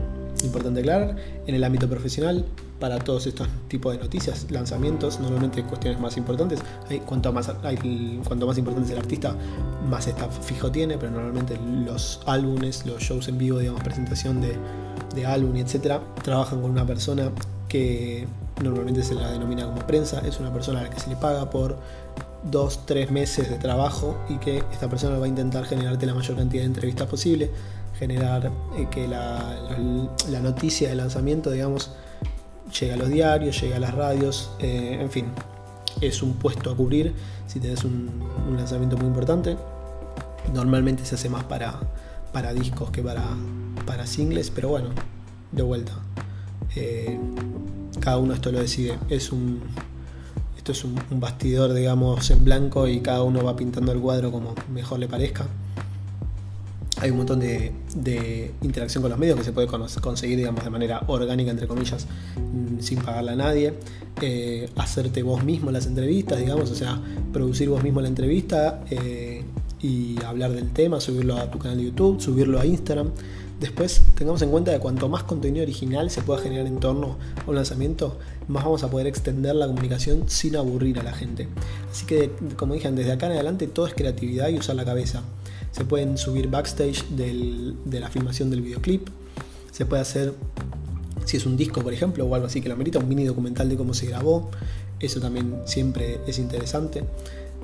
importante 0.45 0.81
aclarar, 0.81 1.17
en 1.47 1.55
el 1.55 1.65
ámbito 1.65 1.89
profesional, 1.89 2.45
para 2.79 2.99
todos 2.99 3.27
estos 3.27 3.49
tipos 3.69 3.97
de 3.97 4.03
noticias, 4.03 4.47
lanzamientos, 4.51 5.21
normalmente 5.21 5.63
cuestiones 5.65 6.01
más 6.01 6.17
importantes, 6.17 6.61
hay, 6.89 7.01
cuanto, 7.01 7.33
más, 7.33 7.51
hay, 7.63 8.21
cuanto 8.25 8.47
más 8.47 8.59
importante 8.59 8.89
es 8.89 8.93
el 8.93 9.03
artista, 9.03 9.35
más 9.89 10.07
está 10.07 10.29
fijo 10.29 10.71
tiene, 10.71 10.97
pero 10.99 11.13
normalmente 11.13 11.59
los 11.85 12.21
álbumes, 12.27 12.87
los 12.87 13.03
shows 13.03 13.29
en 13.29 13.39
vivo, 13.39 13.59
digamos, 13.59 13.83
presentación 13.83 14.41
de, 14.41 14.57
de 15.15 15.27
álbum 15.27 15.57
y 15.57 15.61
etcétera, 15.61 16.01
trabajan 16.23 16.61
con 16.61 16.71
una 16.71 16.87
persona 16.87 17.31
que 17.69 18.27
normalmente 18.63 19.03
se 19.03 19.15
la 19.15 19.31
denomina 19.31 19.67
como 19.67 19.87
prensa, 19.87 20.21
es 20.27 20.41
una 20.41 20.53
persona 20.53 20.81
a 20.81 20.83
la 20.85 20.91
que 20.91 21.01
se 21.01 21.11
le 21.11 21.17
paga 21.17 21.51
por 21.51 21.77
dos, 22.43 22.87
tres 22.87 23.11
meses 23.11 23.51
de 23.51 23.57
trabajo 23.57 24.17
y 24.29 24.37
que 24.37 24.59
esta 24.73 24.89
persona 24.89 25.19
va 25.19 25.27
a 25.27 25.29
intentar 25.29 25.65
generarte 25.65 26.07
la 26.07 26.15
mayor 26.15 26.37
cantidad 26.37 26.63
de 26.63 26.67
entrevistas 26.67 27.09
posible, 27.09 27.51
generar 27.99 28.51
eh, 28.77 28.87
que 28.91 29.09
la, 29.09 30.41
noticia 30.43 30.89
de 30.89 30.95
lanzamiento, 30.95 31.51
digamos, 31.51 31.93
llegue 32.79 32.93
a 32.93 32.97
los 32.97 33.09
diarios, 33.09 33.61
llegue 33.61 33.75
a 33.75 33.81
las 33.81 33.95
radios, 33.95 34.51
eh, 34.61 34.99
en 35.01 35.11
fin, 35.11 35.27
es 36.01 36.23
un 36.23 36.35
puesto 36.35 36.71
a 36.71 36.77
cubrir 36.77 37.15
si 37.47 37.61
tenés 37.61 37.85
un, 37.85 38.11
lanzamiento 38.57 38.97
muy 38.97 39.07
importante. 39.07 39.57
Normalmente 40.53 41.05
se 41.05 41.17
hace 41.17 41.29
más 41.29 41.45
para, 41.45 41.79
para 42.33 42.53
discos 42.55 42.91
que 42.91 43.03
para, 43.03 43.25
para 43.85 44.07
singles, 44.07 44.51
pero 44.51 44.69
bueno, 44.69 44.91
de 45.53 45.63
vuelta. 45.63 45.93
Eh, 46.77 47.19
cada 48.01 48.19
uno 48.19 48.35
esto 48.35 48.53
lo 48.53 48.61
decide. 48.61 48.99
Es 49.09 49.33
un, 49.33 49.61
es 50.73 50.85
un, 50.85 50.97
bastidor, 51.21 51.73
digamos, 51.73 52.31
en 52.31 52.45
blanco 52.45 52.87
y 52.89 53.01
cada 53.01 53.23
uno 53.23 53.43
va 53.45 53.57
pintando 53.57 53.93
el 53.93 54.01
cuadro 54.01 54.31
como 54.31 54.55
mejor 54.73 54.99
le 54.99 55.09
parezca 55.09 55.47
hay 57.01 57.11
un 57.11 57.19
montón 57.19 57.41
de, 57.41 58.53
interacción 58.63 59.03
con 59.03 59.11
los 59.11 59.19
medios 59.19 59.37
que 59.39 59.45
se 59.45 59.53
puede 59.53 59.69
conseguir, 60.01 60.37
digamos, 60.37 60.65
de 60.65 60.71
manera 60.71 61.03
orgánica, 61.07 61.51
entre 61.51 61.67
comillas, 61.67 62.07
mm, 62.37 62.81
sin 62.81 62.99
pagarle 63.01 63.33
a 63.33 63.37
nadie. 63.37 63.75
Eh, 64.21 64.69
hacerte 64.77 65.23
vos 65.23 65.45
mismo 65.45 65.71
las 65.71 65.87
entrevistas, 65.87 66.39
digamos, 66.39 66.71
o 66.71 66.75
sea, 66.75 67.01
producir 67.33 67.69
vos 67.69 67.83
mismo 67.83 68.01
la 68.01 68.09
entrevista 68.09 68.81
eh, 68.91 69.45
y 69.81 70.21
hablar 70.25 70.53
del 70.53 70.71
tema, 70.71 71.01
subirlo 71.01 71.37
a 71.37 71.51
tu 71.51 71.59
canal 71.59 71.79
de 71.79 71.85
YouTube, 71.85 72.21
subirlo 72.21 72.59
a 72.59 72.67
Instagram. 72.67 73.11
Después, 73.61 74.03
tengamos 74.15 74.41
en 74.43 74.51
cuenta 74.51 74.73
que 74.73 74.79
cuanto 74.79 75.09
más 75.09 75.25
contenido 75.25 75.65
original 75.65 76.11
se 76.11 76.23
pueda 76.23 76.41
generar 76.41 76.67
en 76.67 76.79
torno 76.79 77.17
a 77.45 77.51
un 77.51 77.57
lanzamiento, 77.57 78.19
más 78.47 78.65
vamos 78.65 78.85
a 78.85 78.91
poder 78.91 79.09
extender 79.09 79.57
la 79.57 79.67
comunicación 79.67 80.29
sin 80.29 80.55
aburrir 80.55 81.01
a 81.01 81.03
la 81.03 81.13
gente. 81.13 81.49
Así 81.91 82.07
que, 82.07 82.31
como 82.57 82.75
dije, 82.75 82.91
desde 82.93 83.13
acá 83.13 83.27
en 83.27 83.33
adelante 83.33 83.67
todo 83.67 83.87
es 83.89 83.95
creatividad 83.95 84.49
y 84.49 84.59
usar 84.59 84.77
la 84.77 84.85
cabeza. 84.85 85.23
Se 85.73 85.85
pueden 85.85 86.19
subir 86.19 86.49
backstage 86.49 87.05
de 87.09 88.01
la 88.01 88.09
filmación 88.11 88.49
del 88.51 88.63
videoclip. 88.63 89.09
Se 89.73 89.87
puede 89.87 90.03
hacer, 90.03 90.35
si 91.25 91.37
es 91.37 91.45
un 91.45 91.57
disco, 91.57 91.83
por 91.83 91.93
ejemplo, 91.93 92.25
o 92.27 92.35
algo 92.35 92.47
así 92.47 92.61
que 92.61 92.69
lo 92.69 92.75
amerita, 92.75 93.01
un 93.01 93.09
mini 93.09 93.25
documental 93.25 93.69
de 93.69 93.77
cómo 93.77 93.93
se 93.93 94.07
grabó. 94.07 94.51
Eso 95.01 95.21
también 95.21 95.63
siempre 95.65 96.21
es 96.27 96.39
interesante. 96.39 97.05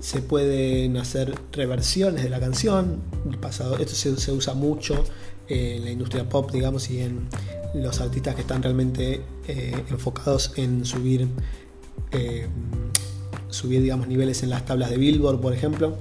Se 0.00 0.20
pueden 0.22 0.96
hacer 0.96 1.34
reversiones 1.52 2.24
de 2.24 2.30
la 2.30 2.40
canción. 2.40 3.00
pasado, 3.40 3.78
esto 3.78 3.94
se, 3.94 4.32
usa 4.32 4.54
mucho 4.54 5.04
en 5.48 5.84
la 5.84 5.90
industria 5.90 6.28
pop, 6.28 6.50
digamos, 6.50 6.90
y 6.90 7.00
en 7.00 7.28
los 7.74 8.00
artistas 8.00 8.34
que 8.34 8.42
están 8.42 8.62
realmente 8.62 9.22
eh, 9.48 9.84
enfocados 9.90 10.52
en 10.56 10.84
subir, 10.84 11.28
eh, 12.12 12.46
subir 13.50 13.82
digamos, 13.82 14.08
niveles 14.08 14.42
en 14.42 14.50
las 14.50 14.64
tablas 14.64 14.90
de 14.90 14.96
Billboard, 14.96 15.40
por 15.40 15.52
ejemplo. 15.52 15.96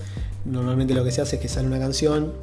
Normalmente 0.45 0.93
lo 0.93 1.03
que 1.03 1.12
se 1.12 1.21
hace 1.21 1.38
es 1.38 1.41
que 1.41 1.47
sale 1.47 1.67
una 1.67 1.79
canción, 1.79 2.34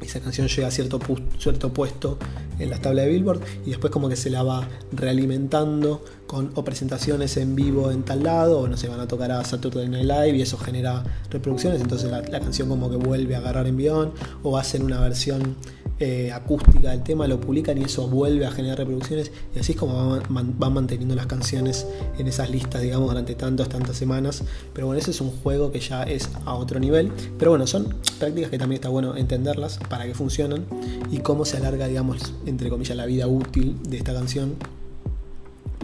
esa 0.00 0.20
canción 0.20 0.48
llega 0.48 0.68
a 0.68 0.70
cierto, 0.70 1.00
cierto 1.38 1.72
puesto 1.72 2.18
en 2.58 2.70
la 2.70 2.78
tabla 2.78 3.02
de 3.02 3.08
Billboard 3.08 3.40
y 3.66 3.70
después 3.70 3.92
como 3.92 4.08
que 4.08 4.16
se 4.16 4.30
la 4.30 4.42
va 4.42 4.68
realimentando 4.92 6.04
con 6.26 6.50
o 6.54 6.64
presentaciones 6.64 7.36
en 7.36 7.54
vivo 7.54 7.90
en 7.90 8.04
tal 8.04 8.22
lado 8.22 8.60
o 8.60 8.68
no 8.68 8.76
se 8.76 8.88
van 8.88 9.00
a 9.00 9.08
tocar 9.08 9.30
a 9.32 9.44
Saturday 9.44 9.88
Night 9.88 10.06
Live 10.06 10.36
y 10.38 10.42
eso 10.42 10.56
genera 10.56 11.04
reproducciones 11.30 11.80
entonces 11.80 12.10
la, 12.10 12.22
canción 12.40 12.68
como 12.68 12.90
que 12.90 12.96
vuelve 12.96 13.34
a 13.34 13.38
agarrar 13.38 13.66
envión 13.66 14.12
o 14.42 14.56
hacen 14.56 14.82
una 14.82 15.00
versión 15.00 15.56
eh, 16.04 16.32
acústica 16.32 16.90
del 16.90 17.04
tema, 17.04 17.28
lo 17.28 17.40
publican 17.40 17.78
y 17.78 17.84
eso 17.84 18.08
vuelve 18.08 18.44
a 18.44 18.50
generar 18.50 18.76
reproducciones 18.78 19.30
y 19.54 19.60
así 19.60 19.72
es 19.72 19.78
como 19.78 20.18
van, 20.28 20.56
manteniendo 20.58 21.14
las 21.14 21.26
canciones 21.26 21.86
en 22.18 22.26
esas 22.26 22.50
listas, 22.50 22.82
digamos, 22.82 23.08
durante 23.08 23.36
tantas, 23.36 23.68
tantas 23.68 23.98
semanas. 23.98 24.42
Pero 24.74 24.88
bueno, 24.88 24.98
ese 24.98 25.12
es 25.12 25.20
un 25.20 25.30
juego 25.30 25.70
que 25.70 25.78
ya 25.78 26.02
es 26.02 26.28
a 26.44 26.54
otro 26.54 26.80
nivel. 26.80 27.12
Pero 27.38 27.52
bueno, 27.52 27.68
son 27.68 27.94
prácticas 28.18 28.50
que 28.50 28.58
también 28.58 28.78
está 28.78 28.88
bueno 28.88 29.16
entenderlas 29.16 29.78
para 29.88 30.04
que 30.04 30.14
funcionan 30.14 30.66
y 31.12 31.18
cómo 31.18 31.44
se 31.44 31.58
alarga, 31.58 31.86
digamos, 31.86 32.34
entre 32.46 32.70
comillas, 32.70 32.96
la 32.96 33.06
vida 33.06 33.26
útil 33.26 33.78
de 33.88 33.96
esta 33.96 34.12
canción 34.12 34.54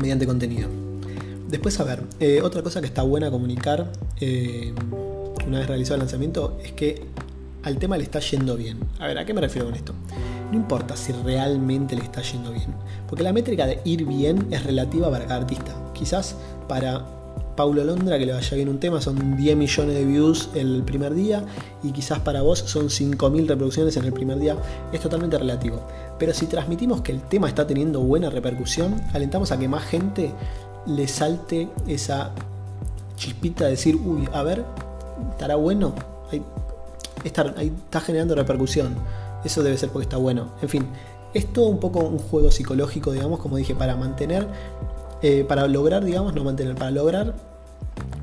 mediante 0.00 0.26
contenido. 0.26 0.68
Después, 1.48 1.78
a 1.80 1.84
ver, 1.84 2.02
eh, 2.20 2.40
otra 2.42 2.62
cosa 2.62 2.80
que 2.80 2.86
está 2.86 3.02
buena 3.02 3.30
comunicar 3.30 3.90
eh, 4.20 4.74
una 5.46 5.58
vez 5.60 5.66
realizado 5.66 5.94
el 5.94 6.00
lanzamiento 6.00 6.58
es 6.62 6.72
que 6.72 7.02
al 7.62 7.78
tema 7.78 7.96
le 7.96 8.04
está 8.04 8.20
yendo 8.20 8.56
bien. 8.56 8.78
A 8.98 9.06
ver, 9.06 9.18
¿a 9.18 9.24
qué 9.24 9.34
me 9.34 9.40
refiero 9.40 9.66
con 9.66 9.74
esto? 9.74 9.94
No 10.50 10.56
importa 10.56 10.96
si 10.96 11.12
realmente 11.12 11.96
le 11.96 12.02
está 12.02 12.22
yendo 12.22 12.52
bien, 12.52 12.74
porque 13.08 13.22
la 13.22 13.32
métrica 13.32 13.66
de 13.66 13.80
ir 13.84 14.04
bien 14.04 14.46
es 14.50 14.64
relativa 14.64 15.10
para 15.10 15.26
cada 15.26 15.40
artista. 15.40 15.74
Quizás 15.94 16.36
para 16.68 17.06
Paulo 17.58 17.82
Londra 17.82 18.18
que 18.18 18.26
le 18.26 18.32
vaya 18.32 18.56
bien 18.56 18.68
un 18.68 18.78
tema 18.78 19.00
son 19.00 19.36
10 19.36 19.56
millones 19.56 19.94
de 19.96 20.04
views 20.04 20.48
el 20.54 20.84
primer 20.84 21.12
día 21.14 21.44
y 21.82 21.90
quizás 21.90 22.20
para 22.20 22.42
vos 22.42 22.60
son 22.60 22.86
5.000 22.86 23.48
reproducciones 23.48 23.96
en 23.96 24.04
el 24.04 24.12
primer 24.12 24.38
día. 24.38 24.56
Es 24.92 25.00
totalmente 25.00 25.36
relativo. 25.38 25.80
Pero 26.18 26.35
si 26.35 26.46
transmitimos 26.46 27.02
que 27.02 27.12
el 27.12 27.22
tema 27.22 27.48
está 27.48 27.66
teniendo 27.66 28.00
buena 28.00 28.31
repercusión, 28.31 29.00
alentamos 29.12 29.52
a 29.52 29.59
que 29.59 29.68
más 29.68 29.85
gente 29.85 30.33
le 30.87 31.07
salte 31.07 31.68
esa 31.87 32.33
chispita 33.16 33.64
de 33.64 33.72
decir, 33.72 33.96
uy, 33.96 34.28
a 34.33 34.42
ver, 34.42 34.64
estará 35.33 35.57
bueno 35.57 35.94
ahí 37.57 37.72
está 37.85 38.00
generando 38.00 38.35
repercusión. 38.35 38.94
Eso 39.44 39.62
debe 39.62 39.76
ser 39.78 39.90
porque 39.90 40.04
está 40.04 40.16
bueno. 40.16 40.52
En 40.62 40.68
fin, 40.68 40.87
es 41.35 41.52
todo 41.52 41.66
un 41.66 41.81
poco 41.81 42.00
un 42.00 42.18
juego 42.18 42.50
psicológico, 42.50 43.12
digamos, 43.12 43.40
como 43.40 43.57
dije, 43.57 43.74
para 43.74 43.96
mantener, 43.96 44.46
eh, 45.22 45.44
para 45.46 45.66
lograr, 45.66 46.04
digamos, 46.04 46.35
no 46.35 46.44
mantener, 46.44 46.74
para 46.74 46.90
lograr 46.90 47.35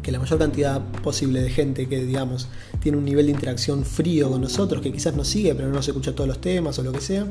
que 0.02 0.12
la 0.12 0.20
mayor 0.20 0.38
cantidad 0.38 0.82
posible 1.04 1.42
de 1.42 1.50
gente 1.50 1.88
que, 1.88 2.04
digamos, 2.04 2.48
tiene 2.80 2.98
un 2.98 3.06
nivel 3.06 3.26
de 3.26 3.32
interacción 3.32 3.86
frío 3.86 4.30
con 4.30 4.42
nosotros, 4.42 4.82
que 4.82 4.92
quizás 4.92 5.16
nos 5.16 5.28
sigue, 5.28 5.56
pero 5.56 5.68
no 5.68 5.76
nos 5.76 5.88
escucha 5.88 6.14
todos 6.14 6.28
los 6.28 6.40
temas 6.40 6.78
o 6.78 6.84
lo 6.84 6.92
que 6.92 7.02
sea, 7.02 7.26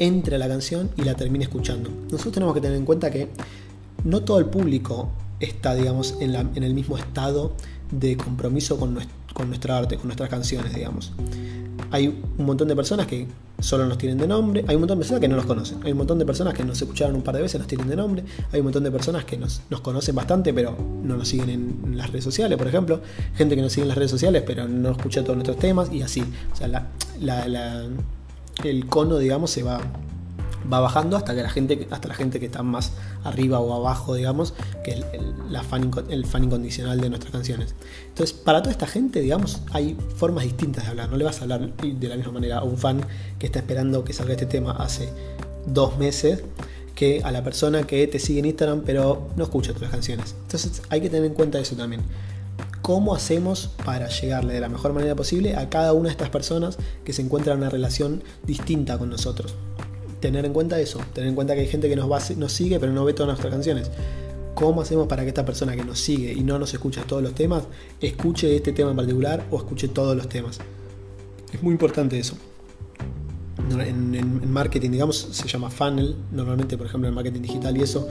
entre 0.00 0.38
la 0.38 0.48
canción 0.48 0.90
y 0.96 1.02
la 1.02 1.14
termine 1.14 1.44
escuchando. 1.44 1.90
Nosotros 2.10 2.34
tenemos 2.34 2.54
que 2.54 2.60
tener 2.60 2.76
en 2.76 2.84
cuenta 2.84 3.10
que 3.10 3.28
no 4.02 4.22
todo 4.22 4.38
el 4.38 4.46
público 4.46 5.10
está, 5.38 5.74
digamos, 5.74 6.16
en, 6.20 6.34
el 6.34 6.74
mismo 6.74 6.98
estado 6.98 7.52
de 7.92 8.16
compromiso 8.16 8.78
con, 8.78 8.98
nuestra 9.46 9.78
arte, 9.78 9.96
con 9.96 10.06
nuestras 10.06 10.28
canciones, 10.28 10.74
digamos. 10.74 11.12
Hay 11.90 12.08
un 12.38 12.46
montón 12.46 12.68
de 12.68 12.76
personas 12.76 13.06
que 13.06 13.26
solo 13.58 13.84
nos 13.86 13.98
tienen 13.98 14.16
de 14.16 14.26
nombre, 14.26 14.64
hay 14.68 14.76
un 14.76 14.82
montón 14.82 14.98
de 14.98 15.02
personas 15.02 15.20
que 15.20 15.28
no 15.28 15.36
nos 15.36 15.44
conocen, 15.44 15.80
hay 15.84 15.92
un 15.92 15.98
montón 15.98 16.18
de 16.18 16.24
personas 16.24 16.54
que 16.54 16.64
nos 16.64 16.80
escucharon 16.80 17.16
un 17.16 17.22
par 17.22 17.34
de 17.36 17.42
veces, 17.42 17.58
nos 17.58 17.68
tienen 17.68 17.88
de 17.88 17.96
nombre, 17.96 18.24
hay 18.52 18.60
un 18.60 18.64
montón 18.64 18.84
de 18.84 18.90
personas 18.90 19.24
que 19.24 19.36
nos, 19.36 19.60
conocen 19.82 20.14
bastante, 20.14 20.54
pero 20.54 20.76
no 21.02 21.16
nos 21.16 21.28
siguen 21.28 21.50
en, 21.50 21.98
las 21.98 22.10
redes 22.10 22.24
sociales, 22.24 22.56
por 22.56 22.68
ejemplo, 22.68 23.02
gente 23.34 23.56
que 23.56 23.62
nos 23.62 23.72
sigue 23.72 23.82
en 23.82 23.88
las 23.88 23.98
redes 23.98 24.10
sociales, 24.10 24.44
pero 24.46 24.66
no 24.66 24.92
escucha 24.92 25.22
todos 25.22 25.36
nuestros 25.36 25.58
temas 25.58 25.92
y 25.92 26.00
así. 26.00 26.22
O 26.52 26.56
sea, 26.56 26.88
el 28.68 28.86
cono, 28.86 29.18
digamos, 29.18 29.50
se 29.50 29.62
va 29.62 29.80
va 30.72 30.80
bajando 30.80 31.16
hasta 31.16 31.34
que 31.34 31.42
la 31.42 31.50
gente, 31.50 31.88
hasta 31.90 32.08
la 32.08 32.14
gente 32.14 32.40
que 32.40 32.46
está 32.46 32.62
más 32.62 32.92
arriba 33.24 33.60
o 33.60 33.74
abajo, 33.74 34.14
digamos, 34.14 34.54
que 34.84 34.92
el, 34.92 35.04
el, 35.12 35.60
fan, 35.62 35.90
el 36.08 36.26
fan 36.26 36.44
incondicional 36.44 37.00
de 37.00 37.08
nuestras 37.08 37.32
canciones. 37.32 37.74
Entonces, 38.08 38.36
para 38.36 38.60
toda 38.60 38.72
esta 38.72 38.86
gente, 38.86 39.20
digamos, 39.20 39.62
hay 39.72 39.96
formas 40.16 40.44
distintas 40.44 40.84
de 40.84 40.90
hablar. 40.90 41.10
No 41.10 41.16
le 41.16 41.24
vas 41.24 41.40
a 41.40 41.42
hablar 41.42 41.74
de 41.76 42.08
la 42.08 42.16
misma 42.16 42.32
manera 42.32 42.58
a 42.58 42.62
un 42.62 42.78
fan 42.78 43.04
que 43.38 43.46
está 43.46 43.58
esperando 43.58 44.04
que 44.04 44.12
salga 44.12 44.32
este 44.32 44.46
tema 44.46 44.72
hace 44.72 45.08
dos 45.66 45.98
meses 45.98 46.42
que 46.94 47.22
a 47.24 47.32
la 47.32 47.42
persona 47.42 47.84
que 47.84 48.06
te 48.06 48.18
sigue 48.18 48.40
en 48.40 48.46
Instagram 48.46 48.82
pero 48.84 49.28
no 49.36 49.44
escucha 49.44 49.72
tus 49.72 49.88
canciones. 49.88 50.34
Entonces 50.42 50.82
hay 50.90 51.00
que 51.00 51.08
tener 51.08 51.24
en 51.24 51.34
cuenta 51.34 51.58
eso 51.58 51.76
también. 51.76 52.02
¿Cómo 52.90 53.14
hacemos 53.14 53.70
para 53.84 54.08
llegarle 54.08 54.52
de 54.52 54.58
la 54.58 54.68
mejor 54.68 54.92
manera 54.92 55.14
posible 55.14 55.54
a 55.54 55.70
cada 55.70 55.92
una 55.92 56.08
de 56.08 56.10
estas 56.10 56.28
personas 56.28 56.76
que 57.04 57.12
se 57.12 57.22
encuentran 57.22 57.58
en 57.58 57.62
una 57.62 57.70
relación 57.70 58.24
distinta 58.44 58.98
con 58.98 59.10
nosotros? 59.10 59.54
tener 60.18 60.44
en 60.44 60.52
cuenta 60.52 60.80
eso, 60.80 60.98
tener 61.14 61.28
en 61.28 61.36
cuenta 61.36 61.54
que 61.54 61.60
hay 61.60 61.68
gente 61.68 61.88
que 61.88 61.94
nos, 61.94 62.10
va, 62.10 62.18
nos 62.36 62.52
sigue 62.52 62.80
pero 62.80 62.92
no 62.92 63.04
ve 63.04 63.12
todas 63.12 63.28
nuestras 63.28 63.52
canciones. 63.52 63.92
¿Cómo 64.56 64.82
hacemos 64.82 65.06
para 65.06 65.22
que 65.22 65.28
esta 65.28 65.44
persona 65.44 65.76
que 65.76 65.84
nos 65.84 66.00
sigue 66.00 66.32
y 66.32 66.42
no 66.42 66.58
nos 66.58 66.74
escucha 66.74 67.02
todos 67.04 67.22
los 67.22 67.32
temas, 67.32 67.62
escuche 68.00 68.56
este 68.56 68.72
tema 68.72 68.90
en 68.90 68.96
particular 68.96 69.46
o 69.52 69.58
escuche 69.58 69.86
todos 69.86 70.16
los 70.16 70.28
temas? 70.28 70.58
Es 71.52 71.62
muy 71.62 71.70
importante 71.70 72.18
eso. 72.18 72.36
En, 73.70 74.50
marketing, 74.50 74.90
digamos, 74.90 75.28
se 75.30 75.46
llama 75.46 75.70
funnel, 75.70 76.16
normalmente, 76.32 76.76
por 76.76 76.88
ejemplo, 76.88 77.08
en 77.08 77.14
marketing 77.14 77.42
digital 77.42 77.76
y 77.76 77.82
eso, 77.82 78.08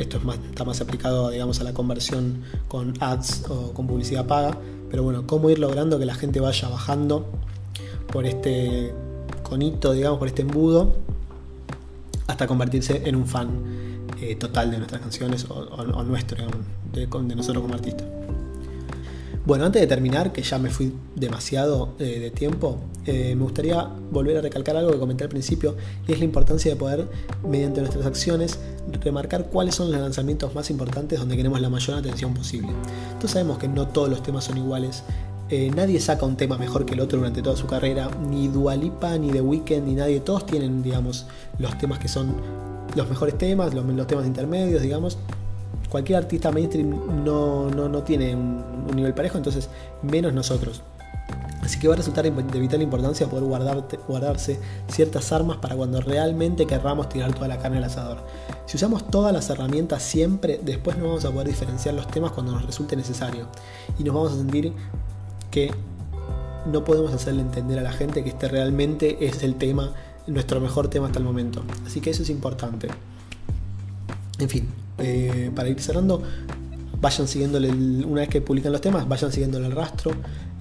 esto 0.00 0.18
está 0.48 0.64
más 0.64 0.80
aplicado, 0.80 1.30
digamos, 1.30 1.60
a 1.60 1.64
la 1.64 1.74
conversión 1.74 2.42
con 2.68 2.94
ads 3.00 3.44
o 3.48 3.72
con 3.72 3.86
publicidad 3.86 4.26
paga, 4.26 4.56
pero 4.90 5.02
bueno, 5.02 5.26
cómo 5.26 5.50
ir 5.50 5.58
logrando 5.58 5.98
que 5.98 6.06
la 6.06 6.14
gente 6.14 6.40
vaya 6.40 6.68
bajando 6.68 7.26
por 8.10 8.26
este 8.26 8.92
conito, 9.42 9.92
digamos, 9.92 10.18
por 10.18 10.28
este 10.28 10.42
embudo, 10.42 10.94
hasta 12.26 12.46
convertirse 12.46 13.02
en 13.04 13.16
un 13.16 13.26
fan 13.26 13.48
eh, 14.20 14.36
total 14.36 14.70
de 14.70 14.78
nuestras 14.78 15.02
canciones 15.02 15.46
o, 15.48 15.84
nuestro, 16.04 16.36
digamos, 16.92 17.28
de, 17.28 17.36
nosotros 17.36 17.62
como 17.62 17.74
artistas. 17.74 18.06
Bueno, 19.50 19.64
antes 19.64 19.82
de 19.82 19.88
terminar, 19.88 20.30
que 20.32 20.42
ya 20.42 20.60
me 20.60 20.70
fui 20.70 20.94
demasiado 21.16 21.94
eh, 21.98 22.20
de 22.20 22.30
tiempo, 22.30 22.78
eh, 23.04 23.34
me 23.34 23.42
gustaría 23.42 23.82
volver 23.82 24.36
a 24.36 24.42
recalcar 24.42 24.76
algo 24.76 24.92
que 24.92 24.98
comenté 25.00 25.24
al 25.24 25.28
principio, 25.28 25.74
y 26.06 26.12
es 26.12 26.20
la 26.20 26.24
importancia 26.24 26.70
de 26.70 26.76
poder, 26.76 27.08
mediante 27.44 27.80
nuestras 27.80 28.06
acciones, 28.06 28.60
remarcar 29.02 29.46
cuáles 29.46 29.74
son 29.74 29.90
los 29.90 30.00
lanzamientos 30.00 30.54
más 30.54 30.70
importantes 30.70 31.18
donde 31.18 31.36
queremos 31.36 31.60
la 31.60 31.68
mayor 31.68 31.98
atención 31.98 32.32
posible. 32.32 32.68
Entonces 33.08 33.32
sabemos 33.32 33.58
que 33.58 33.66
no 33.66 33.88
todos 33.88 34.08
los 34.08 34.22
temas 34.22 34.44
son 34.44 34.56
iguales, 34.56 35.02
eh, 35.48 35.68
nadie 35.74 35.98
saca 35.98 36.24
un 36.24 36.36
tema 36.36 36.56
mejor 36.56 36.86
que 36.86 36.94
el 36.94 37.00
otro 37.00 37.18
durante 37.18 37.42
toda 37.42 37.56
su 37.56 37.66
carrera, 37.66 38.08
ni 38.30 38.46
Dualipa, 38.46 39.18
ni 39.18 39.32
The 39.32 39.40
Weeknd, 39.40 39.84
ni 39.84 39.94
nadie. 39.94 40.20
Todos 40.20 40.46
tienen, 40.46 40.80
digamos, 40.80 41.26
los 41.58 41.76
temas 41.76 41.98
que 41.98 42.06
son 42.06 42.36
los 42.94 43.08
mejores 43.08 43.36
temas, 43.36 43.74
los, 43.74 44.06
temas 44.06 44.26
intermedios, 44.26 44.80
digamos. 44.80 45.18
Cualquier 45.90 46.18
artista 46.18 46.52
mainstream 46.52 47.24
no, 47.24 47.68
no, 47.68 48.02
tiene 48.02 48.34
un, 48.34 48.86
nivel 48.94 49.12
parejo, 49.12 49.36
entonces 49.36 49.68
menos 50.02 50.32
nosotros. 50.32 50.82
Así 51.62 51.78
que 51.78 51.88
va 51.88 51.94
a 51.94 51.96
resultar 51.98 52.24
de 52.24 52.60
vital 52.60 52.80
importancia 52.80 53.26
poder 53.26 53.44
guardarse 54.06 54.58
ciertas 54.88 55.30
armas 55.30 55.58
para 55.58 55.76
cuando 55.76 56.00
realmente 56.00 56.66
querramos 56.66 57.08
tirar 57.08 57.34
toda 57.34 57.48
la 57.48 57.58
carne 57.58 57.78
al 57.78 57.84
asador. 57.84 58.24
Si 58.66 58.76
usamos 58.76 59.08
todas 59.10 59.32
las 59.32 59.50
herramientas 59.50 60.02
siempre, 60.02 60.60
después 60.64 60.96
no 60.96 61.08
vamos 61.08 61.24
a 61.24 61.30
poder 61.30 61.48
diferenciar 61.48 61.94
los 61.94 62.06
temas 62.06 62.32
cuando 62.32 62.52
nos 62.52 62.64
resulte 62.64 62.96
necesario. 62.96 63.46
Y 63.98 64.04
nos 64.04 64.14
vamos 64.14 64.32
a 64.32 64.36
sentir 64.36 64.72
que 65.50 65.72
no 66.66 66.84
podemos 66.84 67.12
hacerle 67.12 67.42
entender 67.42 67.78
a 67.78 67.82
la 67.82 67.92
gente 67.92 68.22
que 68.22 68.30
este 68.30 68.48
realmente 68.48 69.26
es 69.26 69.42
el 69.42 69.56
tema, 69.56 69.92
nuestro 70.26 70.60
mejor 70.60 70.88
tema 70.88 71.06
hasta 71.06 71.18
el 71.18 71.24
momento. 71.24 71.62
Así 71.86 72.00
que 72.00 72.10
eso 72.10 72.22
es 72.22 72.30
importante. 72.30 72.88
En 74.38 74.48
fin, 74.48 74.68
eh, 75.00 75.50
para 75.54 75.68
ir 75.68 75.80
cerrando, 75.80 76.22
vayan 77.00 77.26
siguiéndole, 77.26 77.70
una 77.70 78.20
vez 78.20 78.28
que 78.28 78.40
publican 78.40 78.72
los 78.72 78.80
temas, 78.80 79.08
vayan 79.08 79.32
siguiéndole 79.32 79.66
el 79.66 79.72
rastro 79.72 80.12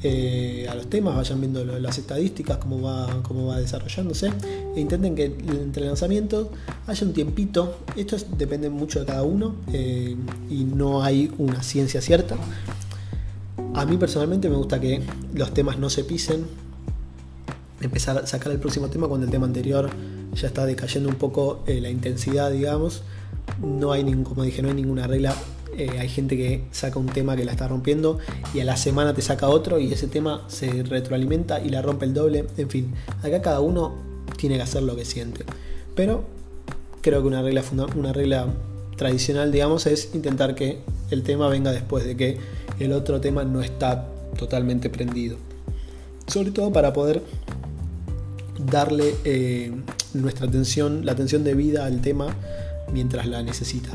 eh, 0.02 0.66
a 0.70 0.76
los 0.76 0.90
temas, 0.90 1.16
vayan 1.16 1.42
viendo 1.42 1.66
las 1.66 1.98
estadísticas, 1.98 2.58
cómo 2.58 2.82
va, 2.82 3.22
cómo 3.24 3.48
va 3.48 3.60
desarrollándose, 3.60 4.32
e 4.76 4.80
intenten 4.80 5.16
que 5.16 5.26
entre 5.26 5.86
lanzamientos 5.86 6.48
haya 6.88 7.06
un 7.06 7.14
tiempito, 7.14 7.80
esto 7.98 8.16
depende 8.38 8.70
mucho 8.70 9.02
de 9.02 9.06
cada 9.06 9.24
uno 9.24 9.56
eh, 9.74 10.16
y 10.50 10.64
no 10.64 11.04
hay 11.04 11.32
una 11.38 11.62
ciencia 11.62 12.02
cierta, 12.02 12.38
a 13.74 13.86
mí 13.86 13.98
personalmente 13.98 14.50
me 14.50 14.56
gusta 14.56 14.80
que 14.80 15.02
los 15.34 15.54
temas 15.54 15.78
no 15.78 15.90
se 15.90 16.04
pisen. 16.04 16.46
Empezar 17.82 18.18
a 18.18 18.28
sacar 18.28 18.52
el 18.52 18.60
próximo 18.60 18.90
tema 18.90 19.08
cuando 19.08 19.26
el 19.26 19.32
tema 19.32 19.46
anterior 19.46 19.90
ya 20.34 20.48
está 20.48 20.66
decayendo 20.66 21.08
un 21.08 21.16
poco 21.16 21.64
la 21.66 21.90
intensidad, 21.90 22.52
digamos. 22.52 23.04
No 23.62 23.92
hay, 23.92 24.04
como 24.24 24.44
dije, 24.44 24.62
no 24.62 24.70
hay 24.70 24.76
ninguna 24.76 25.08
regla. 25.08 25.36
Eh, 25.78 25.98
hay 26.00 26.10
gente 26.10 26.36
que 26.36 26.64
saca 26.72 27.00
un 27.00 27.06
tema 27.06 27.36
que 27.36 27.46
la 27.46 27.52
está 27.52 27.68
rompiendo 27.68 28.20
y 28.54 28.60
a 28.60 28.66
la 28.66 28.76
semana 28.76 29.14
te 29.14 29.22
saca 29.22 29.48
otro 29.48 29.80
y 29.80 29.94
ese 29.94 30.08
tema 30.08 30.44
se 30.48 30.84
retroalimenta 30.84 31.62
y 31.62 31.70
la 31.70 31.82
rompe 31.82 32.06
el 32.06 32.14
doble. 32.14 32.46
En 32.58 32.70
fin, 32.70 32.94
acá 33.22 33.42
cada 33.42 33.60
uno 33.60 33.96
tiene 34.38 34.56
que 34.58 34.64
hacer 34.64 34.84
lo 34.84 34.96
que 34.96 35.06
siente. 35.06 35.46
Pero 35.96 36.24
creo 37.02 37.22
que 37.22 37.28
una 37.28 37.42
regla, 37.42 37.64
una 37.96 38.14
regla 38.14 38.48
tradicional, 38.98 39.52
digamos, 39.52 39.86
es 39.86 40.14
intentar 40.14 40.56
que 40.56 40.80
el 41.12 41.24
tema 41.24 41.48
venga 41.50 41.72
después 41.72 42.06
de 42.06 42.18
que 42.18 42.38
el 42.80 42.94
otro 42.94 43.22
tema 43.22 43.44
no 43.44 43.62
está 43.62 44.08
totalmente 44.38 44.90
prendido. 44.90 45.38
Sobre 46.28 46.52
todo 46.52 46.72
para 46.72 46.94
poder 46.94 47.22
darle 48.60 49.16
eh, 49.24 49.72
nuestra 50.14 50.48
atención, 50.48 51.06
la 51.06 51.14
atención 51.14 51.44
debida 51.44 51.86
al 51.86 52.02
tema 52.02 52.36
mientras 52.92 53.28
la 53.28 53.44
necesita. 53.44 53.90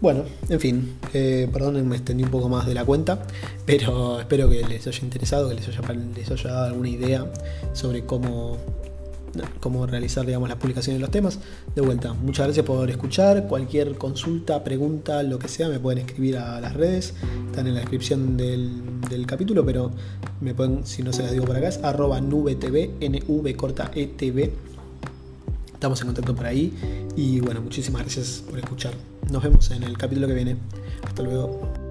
Bueno, 0.00 0.24
en 0.48 0.60
fin, 0.60 0.92
eh, 1.14 1.48
perdón, 1.52 1.88
me 1.88 1.96
extendí 1.96 2.24
un 2.24 2.30
poco 2.30 2.48
más 2.48 2.66
de 2.66 2.74
la 2.74 2.84
cuenta, 2.84 3.26
pero 3.64 4.20
espero 4.20 4.48
que 4.50 4.62
les 4.62 4.86
haya 4.86 5.00
interesado, 5.02 5.48
que 5.48 5.54
les 5.54 5.68
haya, 5.68 5.80
les 6.14 6.30
haya 6.30 6.50
dado 6.50 6.66
alguna 6.66 6.88
idea 6.88 7.32
sobre 7.72 8.04
cómo 8.04 8.58
cómo 9.60 9.86
realizar 9.86 10.26
digamos, 10.26 10.48
las 10.48 10.58
publicaciones 10.58 10.98
de 10.98 11.00
los 11.00 11.10
temas. 11.10 11.38
De 11.74 11.82
vuelta, 11.82 12.12
muchas 12.12 12.46
gracias 12.46 12.66
por 12.66 12.88
escuchar. 12.90 13.46
Cualquier 13.46 13.96
consulta, 13.96 14.62
pregunta, 14.64 15.22
lo 15.22 15.38
que 15.38 15.48
sea, 15.48 15.68
me 15.68 15.78
pueden 15.80 16.06
escribir 16.06 16.38
a 16.38 16.60
las 16.60 16.74
redes. 16.74 17.14
Están 17.46 17.66
en 17.66 17.74
la 17.74 17.80
descripción 17.80 18.36
del, 18.36 19.26
capítulo, 19.26 19.64
pero 19.64 19.90
me 20.40 20.54
pueden, 20.54 20.86
si 20.86 21.02
no 21.02 21.12
se 21.12 21.22
las 21.22 21.32
digo 21.32 21.44
por 21.44 21.56
acá, 21.56 21.68
es 21.68 21.82
arroba 21.82 22.20
nubetv, 22.20 22.90
nv 23.00 23.56
corta 23.56 23.90
etv. 23.94 24.50
Estamos 25.84 26.00
en 26.00 26.06
contacto 26.06 26.34
por 26.34 26.46
ahí. 26.46 26.72
Y 27.14 27.40
bueno, 27.40 27.60
muchísimas 27.60 28.00
gracias 28.00 28.42
por 28.48 28.58
escuchar. 28.58 28.94
Nos 29.30 29.42
vemos 29.42 29.70
en 29.70 29.82
el 29.82 29.98
capítulo 29.98 30.26
que 30.26 30.32
viene. 30.32 30.56
Hasta 31.02 31.22
luego. 31.22 31.83